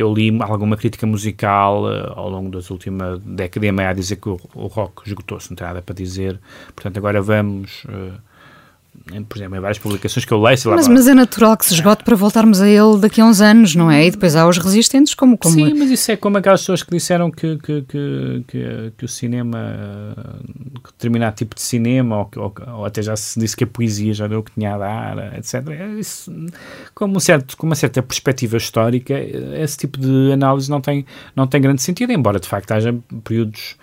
[0.00, 4.16] eu li alguma crítica musical uh, ao longo das últimas décadas e meia a dizer
[4.16, 6.40] que o, o rock esgotou-se, não tem nada para dizer.
[6.74, 7.84] Portanto, agora vamos.
[7.84, 8.29] Uh,
[9.28, 10.58] por exemplo, em várias publicações que eu leio.
[10.66, 13.74] Mas, mas, é natural que se esgote para voltarmos a ele daqui a uns anos,
[13.74, 14.06] não é?
[14.06, 15.36] E depois há os resistentes, como.
[15.36, 15.54] como...
[15.54, 19.08] Sim, mas isso é como aquelas pessoas que disseram que, que, que, que, que o
[19.08, 20.14] cinema,
[20.84, 24.12] que determinado tipo de cinema, ou, ou, ou, até já se disse que a poesia
[24.12, 25.68] já deu o que tinha a dar, etc.
[25.70, 26.32] É isso,
[26.94, 29.14] como, um certo, com uma certa perspectiva histórica,
[29.58, 33.76] esse tipo de análise não tem, não tem grande sentido, embora de facto haja períodos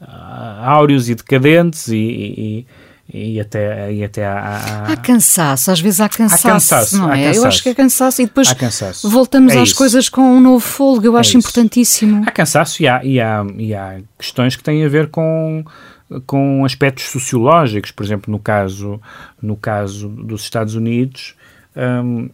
[0.00, 2.66] uh, áureos e decadentes e, e
[3.12, 7.12] e até, e até há, há, há cansaço, às vezes há cansaço, há cansaço não
[7.12, 7.24] é?
[7.24, 7.40] Cansaço.
[7.40, 8.48] Eu acho que é cansaço e depois
[9.04, 9.76] voltamos é às isso.
[9.76, 11.38] coisas com um novo fôlego, eu é acho isso.
[11.38, 12.24] importantíssimo.
[12.26, 15.64] Há cansaço e há, e, há, e há questões que têm a ver com,
[16.26, 19.00] com aspectos sociológicos, por exemplo, no caso,
[19.40, 21.34] no caso dos Estados Unidos,
[21.76, 22.30] um,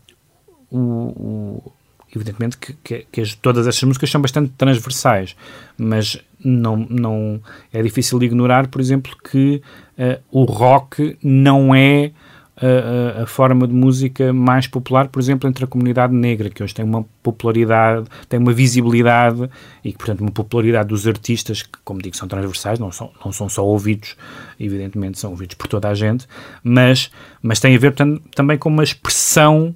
[0.70, 1.72] o, o
[2.14, 5.36] evidentemente que, que, que, todas estas músicas são bastante transversais,
[5.78, 7.40] mas não, não
[7.72, 9.62] é difícil ignorar, por exemplo, que
[9.98, 12.12] uh, o rock não é
[12.60, 16.74] a, a, forma de música mais popular, por exemplo, entre a comunidade negra, que hoje
[16.74, 19.48] tem uma popularidade, tem uma visibilidade
[19.82, 23.48] e, portanto, uma popularidade dos artistas, que, como digo, são transversais, não são, não são
[23.48, 24.14] só ouvidos,
[24.58, 26.26] evidentemente são ouvidos por toda a gente,
[26.62, 27.10] mas,
[27.42, 29.74] mas tem a ver portanto, também com uma expressão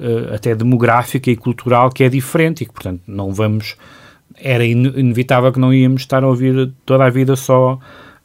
[0.00, 3.76] uh, até demográfica e cultural que é diferente e que, portanto, não vamos.
[4.42, 7.74] Era inevitável que não íamos estar a ouvir toda a vida só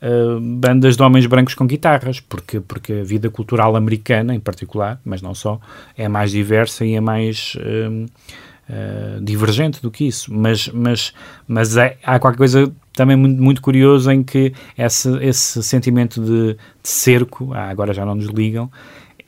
[0.02, 5.00] uh, bandas de homens brancos com guitarras, porque, porque a vida cultural americana, em particular,
[5.04, 5.60] mas não só,
[5.98, 7.56] é mais diversa e é mais.
[7.56, 8.06] Uh,
[9.22, 11.14] divergente do que isso, mas, mas,
[11.48, 16.54] mas é, há qualquer coisa também muito, muito curioso em que esse, esse sentimento de,
[16.54, 16.58] de
[16.90, 18.72] cerco, ah, agora já não nos ligam,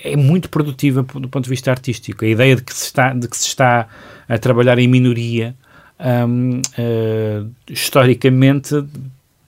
[0.07, 2.25] é muito produtiva do ponto de vista artístico.
[2.25, 3.87] A ideia de que se está, de que se está
[4.27, 5.55] a trabalhar em minoria,
[5.99, 8.75] um, uh, historicamente,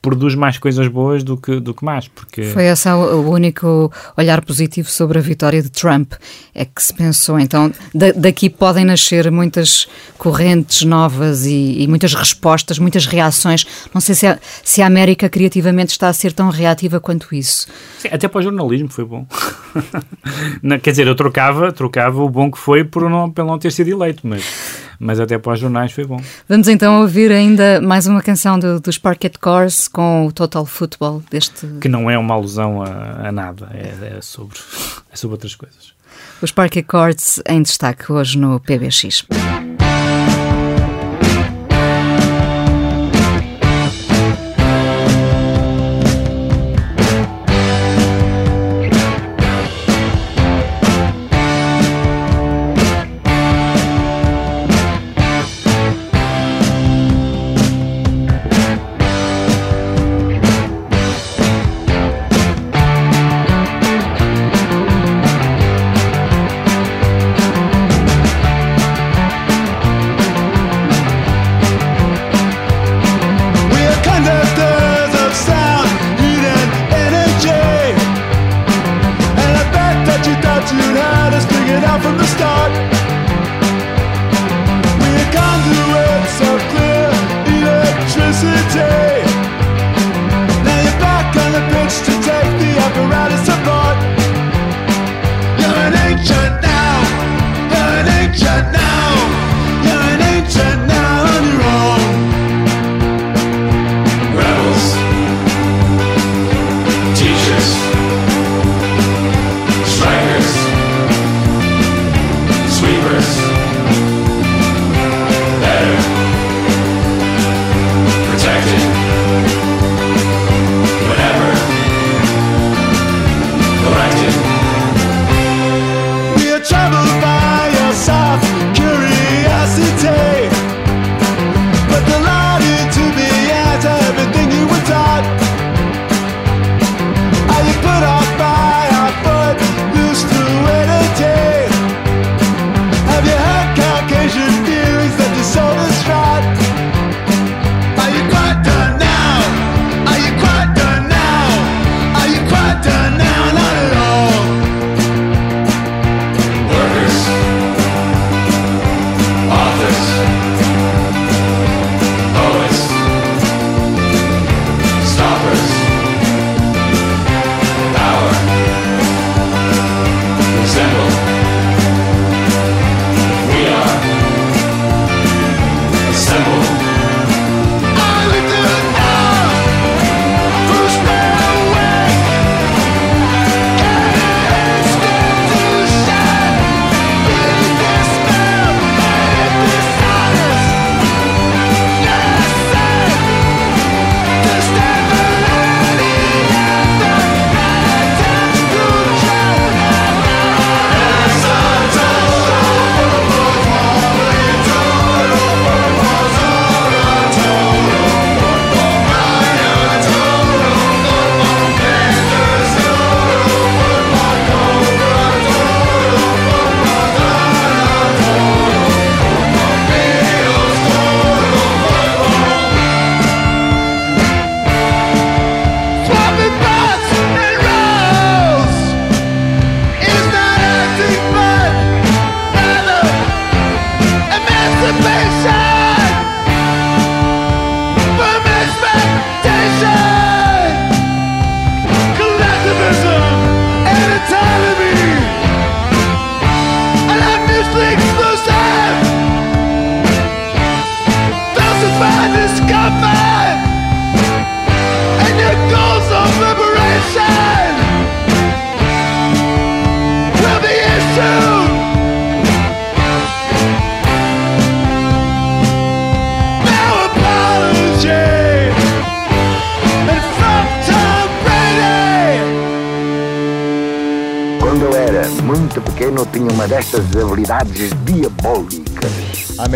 [0.02, 2.08] produz mais coisas boas do que, do que más.
[2.08, 2.44] Porque...
[2.44, 6.14] Foi esse o, único olhar positivo sobre a vitória de Trump.
[6.54, 9.88] É que se pensou, então, da, daqui podem nascer muitas
[10.18, 13.66] correntes novas e, e, muitas respostas, muitas reações.
[13.94, 17.68] Não sei se a, se a América criativamente está a ser tão reativa quanto isso.
[18.00, 19.26] Sim, até para o jornalismo foi bom.
[20.82, 23.90] quer dizer, eu trocava, trocava o bom que foi por não, pelo não ter sido
[23.90, 24.44] eleito, mas
[25.00, 26.22] mas até para os jornais foi bom.
[26.48, 31.24] Vamos então ouvir ainda mais uma canção do, dos Parquet Cores com o Total Football
[31.32, 31.66] deste...
[31.80, 34.58] Que não é uma alusão a, a nada, é, é, sobre,
[35.12, 35.94] é sobre outras coisas.
[36.42, 39.26] Os Parquet Chords em destaque hoje no PBX.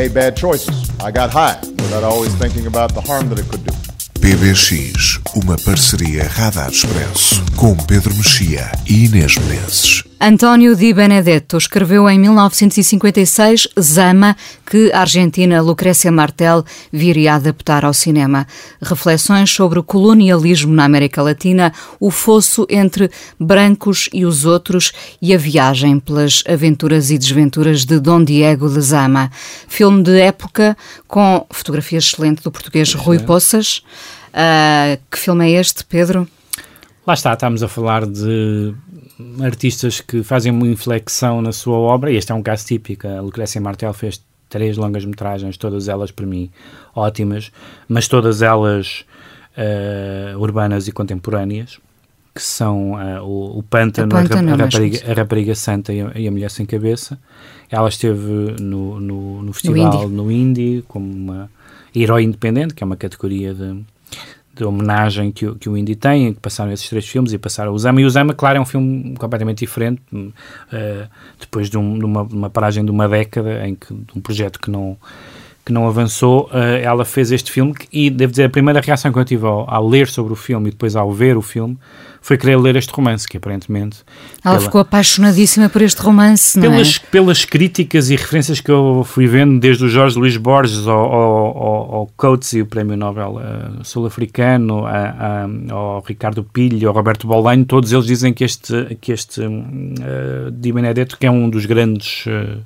[0.04, 0.90] Made bad choices.
[1.00, 3.74] I got high without always thinking about the harm that it could do.
[4.20, 10.13] PBX uma parceria Radar Expresso com Pedro Mexia e Inês Menezes.
[10.26, 16.64] António Di Benedetto escreveu em 1956 Zama, que a argentina Lucrécia Martel
[16.94, 18.48] viria a adaptar ao cinema.
[18.82, 25.34] Reflexões sobre o colonialismo na América Latina, o fosso entre brancos e os outros e
[25.34, 29.30] a viagem pelas aventuras e desventuras de Dom Diego de Zama.
[29.68, 33.84] Filme de época com fotografia excelente do português Rui Poças.
[34.30, 36.26] Uh, que filme é este, Pedro?
[37.06, 38.74] Lá está, estamos a falar de
[39.42, 43.08] artistas que fazem uma inflexão na sua obra, e este é um caso típico.
[43.08, 46.50] A Lucrécia Martel fez três longas metragens, todas elas para mim
[46.96, 47.52] ótimas,
[47.88, 49.06] mas todas elas
[49.58, 51.80] uh, urbanas e contemporâneas,
[52.34, 56.12] que são uh, o, o Pântano, a, Pântano, a, rapariga, a, rapariga, Santa e a,
[56.16, 57.20] e a, Mulher Sem Cabeça.
[57.70, 61.50] Ela esteve no, no, no festival no Indie como uma
[61.96, 63.84] herói independente, que é uma categoria de
[64.56, 67.74] de homenagem que o, que o Indy tem, que passaram esses três filmes e passaram
[67.74, 68.02] o Zama.
[68.02, 72.22] E o Zama, claro, é um filme completamente diferente, uh, depois de, um, de, uma,
[72.22, 74.96] uma, paragem de uma década, em que um projeto que não,
[75.66, 79.20] que não avançou, uh, ela fez este filme e, devo dizer, a primeira reação que
[79.20, 81.78] eu tive ao, ao ler sobre o filme e depois ao ver o filme
[82.24, 83.98] foi querer ler este romance, que aparentemente...
[84.44, 87.08] Ela pela, ficou apaixonadíssima por este romance, não pelas, é?
[87.12, 91.58] Pelas críticas e referências que eu fui vendo, desde o Jorge Luís Borges ao, ao,
[91.58, 94.86] ao, ao Coates, o Prémio Nobel uh, sul-africano,
[95.70, 100.72] ao Ricardo Pilho, ao Roberto Bolanho, todos eles dizem que este, que este uh, Di
[100.72, 102.58] Benedetto, que é um dos grandes uh,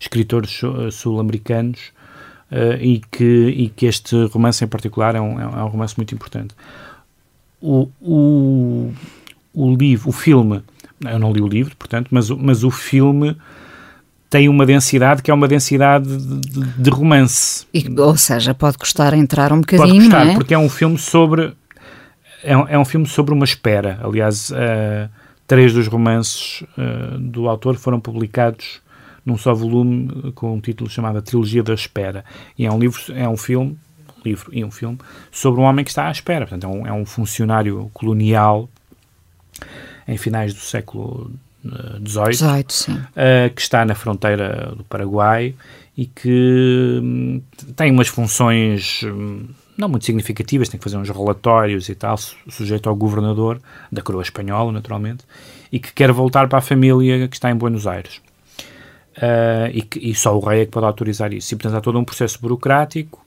[0.00, 0.58] escritores
[0.90, 1.92] sul-americanos,
[2.80, 6.54] e, que, e que este romance em particular é um, é um romance muito importante
[7.62, 8.92] o, o,
[9.54, 10.62] o livro, o filme,
[11.00, 13.36] eu não li o livro, portanto, mas, mas o filme
[14.28, 17.66] tem uma densidade que é uma densidade de, de, romance.
[17.72, 20.34] E, ou seja, pode custar entrar um bocadinho, pode custar, é?
[20.34, 21.54] porque é um filme sobre
[22.42, 24.00] é um, é um filme sobre uma espera.
[24.02, 25.08] Aliás, uh,
[25.46, 28.80] três dos romances uh, do autor foram publicados
[29.24, 32.24] num só volume com um título chamado A Trilogia da Espera.
[32.58, 33.78] E é um livro, é um filme
[34.24, 34.98] livro e um filme,
[35.30, 36.46] sobre um homem que está à espera.
[36.46, 38.68] Portanto, é um, é um funcionário colonial
[40.06, 41.30] em finais do século
[42.04, 45.54] XVIII, uh, uh, que está na fronteira do Paraguai
[45.96, 47.42] e que um,
[47.76, 49.46] tem umas funções um,
[49.76, 53.60] não muito significativas, tem que fazer uns relatórios e tal, sujeito ao governador
[53.90, 55.24] da coroa espanhola, naturalmente,
[55.70, 58.20] e que quer voltar para a família que está em Buenos Aires.
[59.16, 61.52] Uh, e, que, e, só o rei é que pode autorizar isso.
[61.52, 63.24] E, portanto, há todo um processo burocrático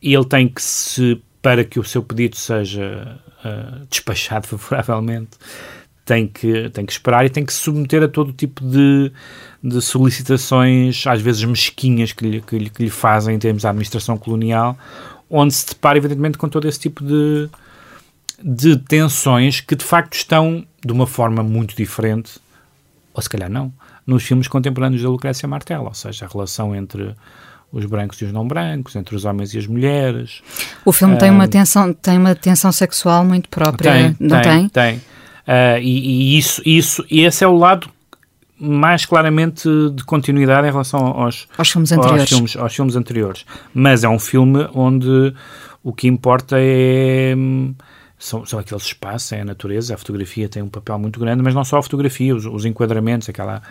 [0.00, 5.30] e ele tem que se, para que o seu pedido seja uh, despachado favoravelmente,
[6.04, 9.10] tem que, tem que esperar e tem que se submeter a todo tipo de,
[9.62, 13.68] de solicitações, às vezes mesquinhas, que lhe, que, lhe, que lhe fazem em termos de
[13.68, 14.78] administração colonial,
[15.28, 17.48] onde se depara, evidentemente, com todo esse tipo de,
[18.40, 22.38] de tensões que, de facto, estão de uma forma muito diferente,
[23.12, 23.72] ou se calhar não,
[24.06, 27.14] nos filmes contemporâneos da Lucrécia Martel, ou seja, a relação entre
[27.72, 30.42] os brancos e os não brancos, entre os homens e as mulheres.
[30.84, 34.68] O filme tem, uma tensão, tem uma tensão sexual muito própria, tem, não tem?
[34.68, 34.96] Tem, tem.
[35.46, 37.88] Uh, e, e, isso, isso, e esse é o lado
[38.58, 42.22] mais claramente de continuidade em relação aos, aos filmes anteriores.
[42.22, 43.44] Aos filmes, aos filmes anteriores.
[43.74, 45.34] Mas é um filme onde
[45.82, 47.34] o que importa é
[48.18, 51.54] são, são aqueles espaços, é a natureza, a fotografia tem um papel muito grande, mas
[51.54, 53.62] não só a fotografia, os, os enquadramentos, aquela,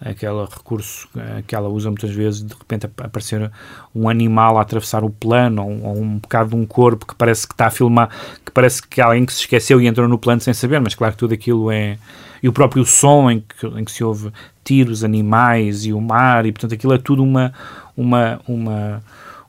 [0.00, 3.50] aquele recurso eh, que ela usa muitas vezes, de repente aparecer
[3.94, 7.46] um animal a atravessar o plano, ou, ou um bocado de um corpo que parece
[7.46, 8.08] que está a filmar,
[8.44, 11.12] que parece que alguém que se esqueceu e entrou no plano sem saber, mas claro
[11.12, 11.96] que tudo aquilo é...
[12.42, 14.32] E o próprio som em que, em que se ouve
[14.64, 17.52] tiros, animais e o mar, e portanto aquilo é tudo uma...
[17.96, 19.02] uma, uma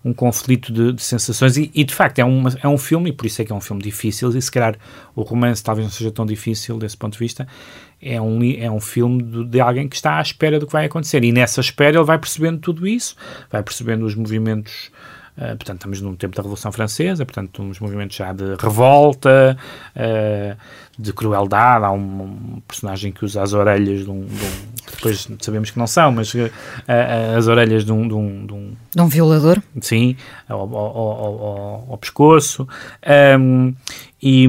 [0.04, 3.14] um conflito de, de sensações e, e, de facto é, uma, é um filme, e
[3.14, 4.76] por isso é que é um filme difícil, e se calhar
[5.16, 7.48] o romance talvez não seja tão difícil desse ponto de vista,
[8.02, 10.86] é um, é um filme de, de, alguém que está à espera do que vai
[10.86, 13.16] acontecer, e nessa espera ele vai percebendo tudo isso,
[13.50, 14.92] vai percebendo os movimentos
[15.36, 19.58] Uh, portanto, estamos no tempo da Revolução Francesa, portanto, uns movimentos já de revolta,
[19.96, 20.56] uh,
[20.98, 21.86] de crueldade.
[21.86, 25.80] Há um, um, personagem que usa as orelhas de um, de um depois sabemos que
[25.80, 26.50] não são, mas uh,
[27.38, 29.62] as orelhas de um, de um, de um, de um violador.
[29.82, 30.16] Sim,
[30.48, 32.68] ao, ao, ao, ao pescoço.
[33.40, 33.74] Um,
[34.26, 34.48] e,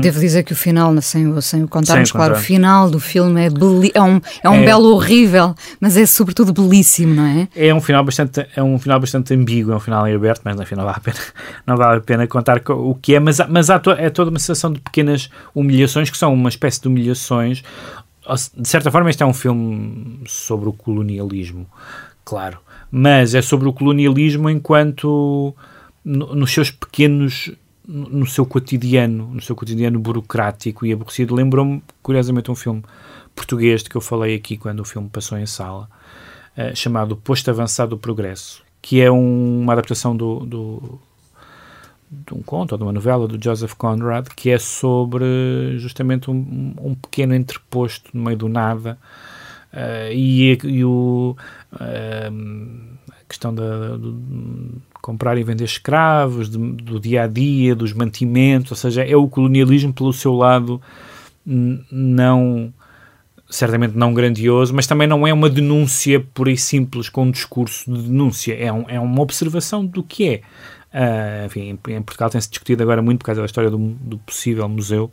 [0.00, 3.44] Devo dizer que o final, sem, sem o contarmos, sem claro, o final do filme
[3.44, 7.46] é, beli é um, é um é, belo horrível, mas é sobretudo belíssimo, não é?
[7.54, 10.58] É um final bastante, é um final bastante ambíguo, é um final em aberto, mas
[10.58, 11.18] enfim, não vale a pena,
[11.66, 14.38] não vale a pena contar o que é, mas, mas há to, é toda uma
[14.38, 17.62] sensação de pequenas humilhações que são uma espécie de humilhações.
[18.56, 21.66] De certa forma, este é um filme sobre o colonialismo,
[22.24, 22.58] claro,
[22.90, 25.54] mas é sobre o colonialismo enquanto
[26.04, 27.52] no, nos seus pequenos
[27.90, 32.84] no seu cotidiano, no seu cotidiano burocrático e aborrecido, lembrou-me, curiosamente, um filme
[33.34, 35.88] português de que eu falei aqui quando o filme passou em sala,
[36.56, 41.00] uh, chamado Posto Avançado do Progresso, que é um, uma adaptação do, do,
[42.10, 46.94] de um conto de uma novela do Joseph Conrad, que é sobre justamente um, um
[46.94, 48.98] pequeno entreposto no meio do nada
[49.72, 51.36] uh, e, e o,
[51.72, 57.92] uh, a questão da, do, comprar e vender escravos, de, do dia a dia, dos
[57.92, 60.80] mantimentos, ou seja, é o colonialismo pelo seu lado
[61.46, 62.72] não
[63.48, 67.92] certamente não grandioso, mas também não é uma denúncia pura e simples com um discurso
[67.92, 70.40] de denúncia, é, um, é uma observação do que é.
[70.92, 74.18] Uh, enfim, em, em Portugal tem-se discutido agora muito por causa da história do, do
[74.18, 75.10] possível museu,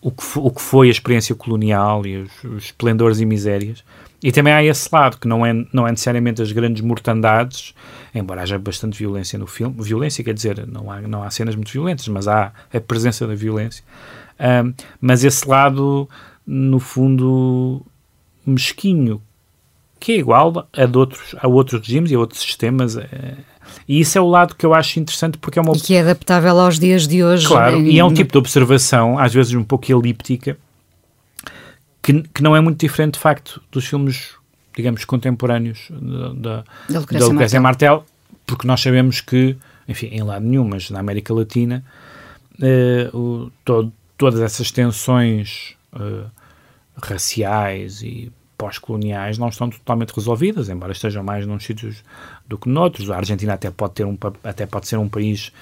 [0.00, 3.84] o que, o que foi a experiência colonial e os, os esplendores e misérias.
[4.22, 7.74] E também há esse lado, que não é, não é necessariamente as grandes mortandades,
[8.14, 9.76] embora haja bastante violência no filme.
[9.78, 13.34] Violência quer dizer, não há, não há cenas muito violentas, mas há a presença da
[13.34, 13.84] violência.
[14.40, 16.08] Um, mas esse lado,
[16.46, 17.84] no fundo,
[18.44, 19.20] mesquinho,
[20.00, 22.96] que é igual a, de outros, a outros regimes e a outros sistemas.
[22.96, 23.34] É,
[23.88, 25.76] e isso é o lado que eu acho interessante porque é uma...
[25.76, 27.46] E que é adaptável aos dias de hoje.
[27.46, 27.92] Claro, em...
[27.92, 30.56] e é um tipo de observação, às vezes um pouco elíptica,
[32.02, 34.30] que, que não é muito diferente, de facto, dos filmes,
[34.76, 37.92] digamos, contemporâneos da, da Lucrécia, Lucrécia Martel.
[37.94, 38.16] Martel,
[38.46, 39.56] porque nós sabemos que,
[39.88, 41.84] enfim, em lado nenhum, mas na América Latina,
[42.60, 46.30] uh, o, todo, todas essas tensões uh,
[47.02, 52.02] raciais e pós-coloniais não estão totalmente resolvidas, embora estejam mais num sítios
[52.46, 53.10] do que noutros.
[53.10, 55.52] A Argentina até pode, ter um, até pode ser um país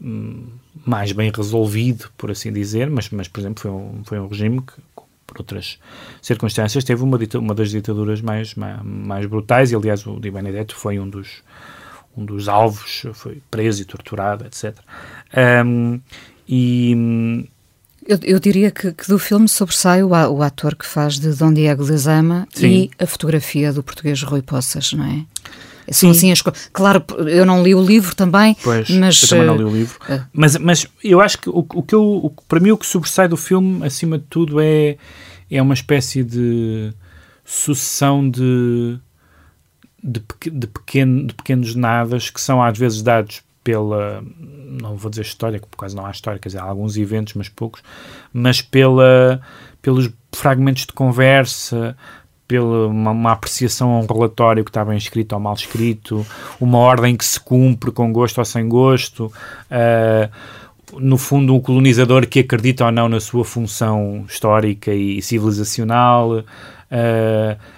[0.00, 0.46] hum,
[0.84, 4.60] mais bem resolvido, por assim dizer, mas, mas por exemplo, foi um, foi um regime
[4.60, 4.74] que,
[5.26, 5.78] por outras
[6.20, 10.74] circunstâncias, teve uma, uma das ditaduras mais, mais, mais brutais, e aliás o Di Benedetto
[10.74, 11.42] foi um dos,
[12.16, 14.76] um dos alvos, foi preso e torturado, etc.
[15.64, 16.00] Um,
[16.46, 17.48] e,
[18.06, 21.52] eu, eu, diria que, que, do filme sobressai o, o, ator que faz de Dom
[21.52, 25.24] Diego Lezama e a fotografia do português Rui Poças, não é?
[25.90, 26.40] São assim as
[26.72, 29.22] Claro, eu não li o livro também, pois, mas.
[29.22, 29.98] Eu também não li o livro.
[30.08, 32.86] Uh, mas, mas eu acho que o, o que eu, o, para mim o que
[32.86, 34.96] sobressai do filme, acima de tudo, é,
[35.50, 36.92] é uma espécie de
[37.44, 38.98] sucessão de,
[40.02, 44.22] de, de, pequeno, de pequenos nadas que são às vezes dados pela,
[44.80, 47.48] não vou dizer história, porque quase não há história, quer dizer, há alguns eventos, mas
[47.48, 47.82] poucos,
[48.32, 49.40] mas pela,
[49.80, 51.96] pelos fragmentos de conversa,
[52.48, 56.26] pela uma, uma, apreciação a um relatório que está bem escrito ou mal escrito,
[56.60, 59.32] uma ordem que se cumpre com gosto ou sem gosto,
[59.70, 60.30] uh,
[61.00, 66.44] no fundo um colonizador que acredita ou não na sua função histórica e civilizacional, uh,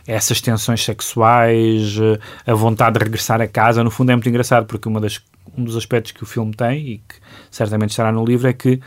[0.06, 4.66] essas tensões sexuais, uh, a vontade de regressar a casa, no fundo é muito engraçado
[4.66, 5.20] porque uma das,
[5.56, 7.16] um dos aspectos que o filme tem e que
[7.50, 8.80] certamente estará no livro é que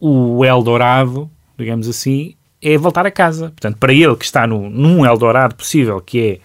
[0.00, 3.50] o Eldorado, digamos assim, é voltar a casa.
[3.50, 6.38] Portanto, para ele que está no, num Eldorado possível, que é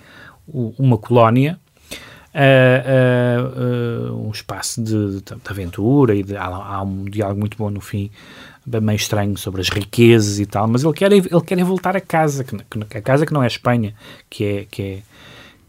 [0.48, 1.60] o, uma colónia,
[2.34, 7.40] uh, uh, uh, um espaço de, de, de, aventura e de, há, há, um diálogo
[7.40, 8.12] muito bom no fim,
[8.66, 12.44] meio estranho sobre as riquezas e tal, mas ele quer, ele quer voltar a casa,
[12.44, 13.94] que, que, a casa que não é Espanha,
[14.30, 15.02] que é, que é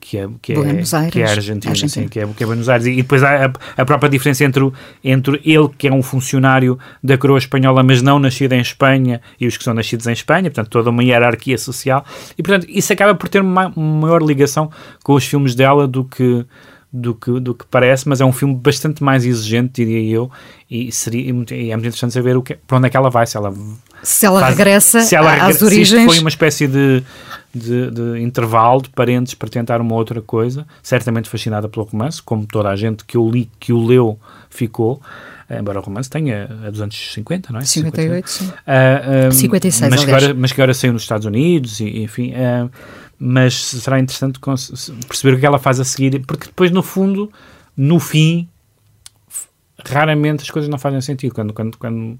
[0.00, 2.04] que é, que é, Buenos Aires, que é a Argentina, Argentina.
[2.04, 2.86] Sim, que, é, que é Buenos Aires.
[2.86, 4.70] E, e depois há a, a, própria diferença entre,
[5.04, 9.46] entre ele, que é um funcionário da coroa espanhola, mas não nascido em Espanha, e
[9.46, 12.04] os que são nascidos em Espanha, portanto, toda uma hierarquia social.
[12.36, 14.70] E, portanto, isso acaba por ter uma, uma maior ligação
[15.02, 16.46] com os filmes dela do que
[16.90, 20.30] do que, do que parece, mas é um filme bastante mais exigente, diria eu,
[20.70, 23.26] e, seria, e é muito interessante saber o que, para onde é que ela vai,
[23.26, 23.52] se ela,
[24.02, 26.02] se ela faz, regressa se ela às origens.
[26.02, 27.02] Se foi uma espécie de,
[27.54, 32.46] de, de, intervalo de parentes para tentar uma outra coisa, certamente fascinada pelo romance, como
[32.46, 34.18] toda a gente que o li, que o leu
[34.50, 35.00] ficou.
[35.50, 37.64] Embora o romance tenha a dos anos 50, não é?
[37.64, 38.44] 58, 58 sim.
[38.44, 42.32] Uh, um, 56, mas, que agora, mas que agora saiu nos Estados Unidos, e, enfim.
[42.32, 42.70] Uh,
[43.18, 44.38] mas será interessante
[45.08, 47.32] perceber o que ela faz a seguir, porque depois, no fundo,
[47.76, 48.48] no fim,
[49.84, 51.34] raramente as coisas não fazem sentido.
[51.34, 52.18] Quando, quando, quando,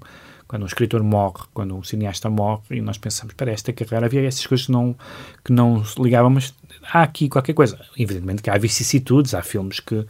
[0.49, 4.25] quando um escritor morre, quando um cineasta morre, e nós pensamos, para esta carreira havia
[4.25, 4.95] essas coisas que não,
[5.45, 5.83] que não
[6.31, 6.55] mas
[6.91, 7.79] há aqui qualquer coisa.
[7.95, 10.03] Evidentemente que há vicissitudes, há filmes que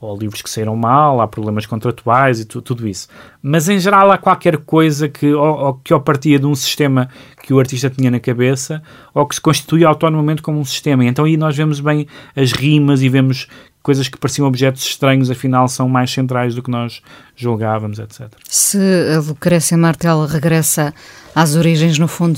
[0.00, 3.08] ou livros que saíram mal, há problemas contratuais e tu, tudo isso.
[3.40, 7.08] Mas em geral há qualquer coisa que ou, ou, que ou partia de um sistema
[7.42, 8.82] que o artista tinha na cabeça
[9.14, 11.04] ou que se constitui autonomamente como um sistema.
[11.04, 13.46] E então aí nós vemos bem as rimas e vemos
[13.86, 17.00] coisas que pareciam objetos estranhos, afinal são mais centrais do que nós
[17.36, 18.26] julgávamos, etc.
[18.48, 18.78] Se
[19.16, 20.92] a Lucrécia Martel regressa
[21.32, 22.36] às origens, no fundo,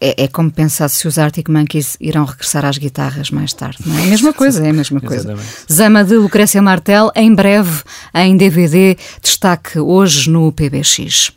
[0.00, 3.78] é, é como pensar se os Arctic Monkeys irão regressar às guitarras mais tarde.
[3.86, 4.00] Não é?
[4.00, 5.32] é a mesma coisa, é a mesma coisa.
[5.32, 5.72] Exatamente.
[5.72, 11.30] Zama de Lucrécia Martel, em breve em DVD, destaque hoje no PBX.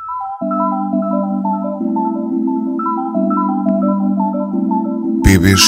[5.24, 5.62] PBX,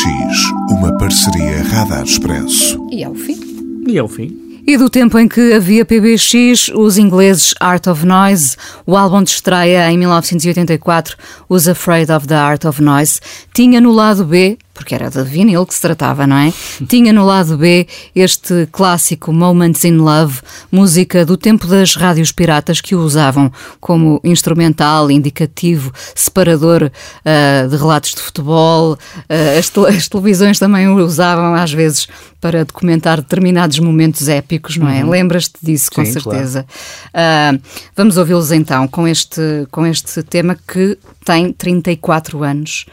[0.72, 2.88] uma parceria Radar Expresso.
[2.89, 3.49] E ao fim.
[3.88, 4.50] E ao fim.
[4.66, 8.56] E do tempo em que havia PBX, os ingleses Art of Noise,
[8.86, 11.18] o álbum de estreia em 1984,
[11.48, 13.20] Os Afraid of the Art of Noise,
[13.54, 16.54] tinha no lado B porque era de vinil que se tratava, não é?
[16.88, 20.40] Tinha no lado B este clássico Moments in Love,
[20.72, 23.52] música do tempo das rádios piratas que o usavam
[23.82, 28.94] como instrumental, indicativo, separador uh, de relatos de futebol.
[28.94, 32.08] Uh, as, te as, televisões também o usavam às vezes
[32.40, 35.04] para documentar determinados momentos épicos, não é?
[35.04, 35.10] Uhum.
[35.10, 36.66] Lembras-te disso, com Sim, certeza.
[37.12, 37.58] Claro.
[37.58, 37.62] Uh,
[37.98, 42.86] vamos ouvi-los então com este, com este tema que tem 34 anos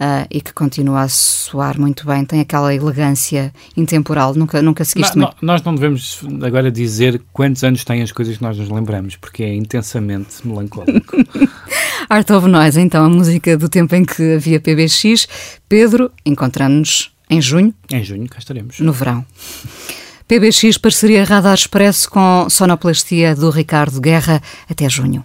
[0.00, 5.16] uh, e que continua a soar muito bem, tem aquela elegância intemporal, nunca, nunca seguiste
[5.16, 5.44] não, muito.
[5.44, 9.42] Nós não devemos agora dizer quantos anos têm as coisas que nós nos lembramos, porque
[9.42, 11.16] é intensamente melancólico.
[12.08, 15.26] Art of Noise, então, a música do tempo em que havia PBX.
[15.68, 17.74] Pedro, encontramos-nos em junho.
[17.90, 18.78] Em junho, cá estaremos.
[18.78, 19.24] No verão.
[20.28, 24.42] PBX, parceria Radar Expresso com sonoplastia do Ricardo Guerra.
[24.68, 25.24] Até junho.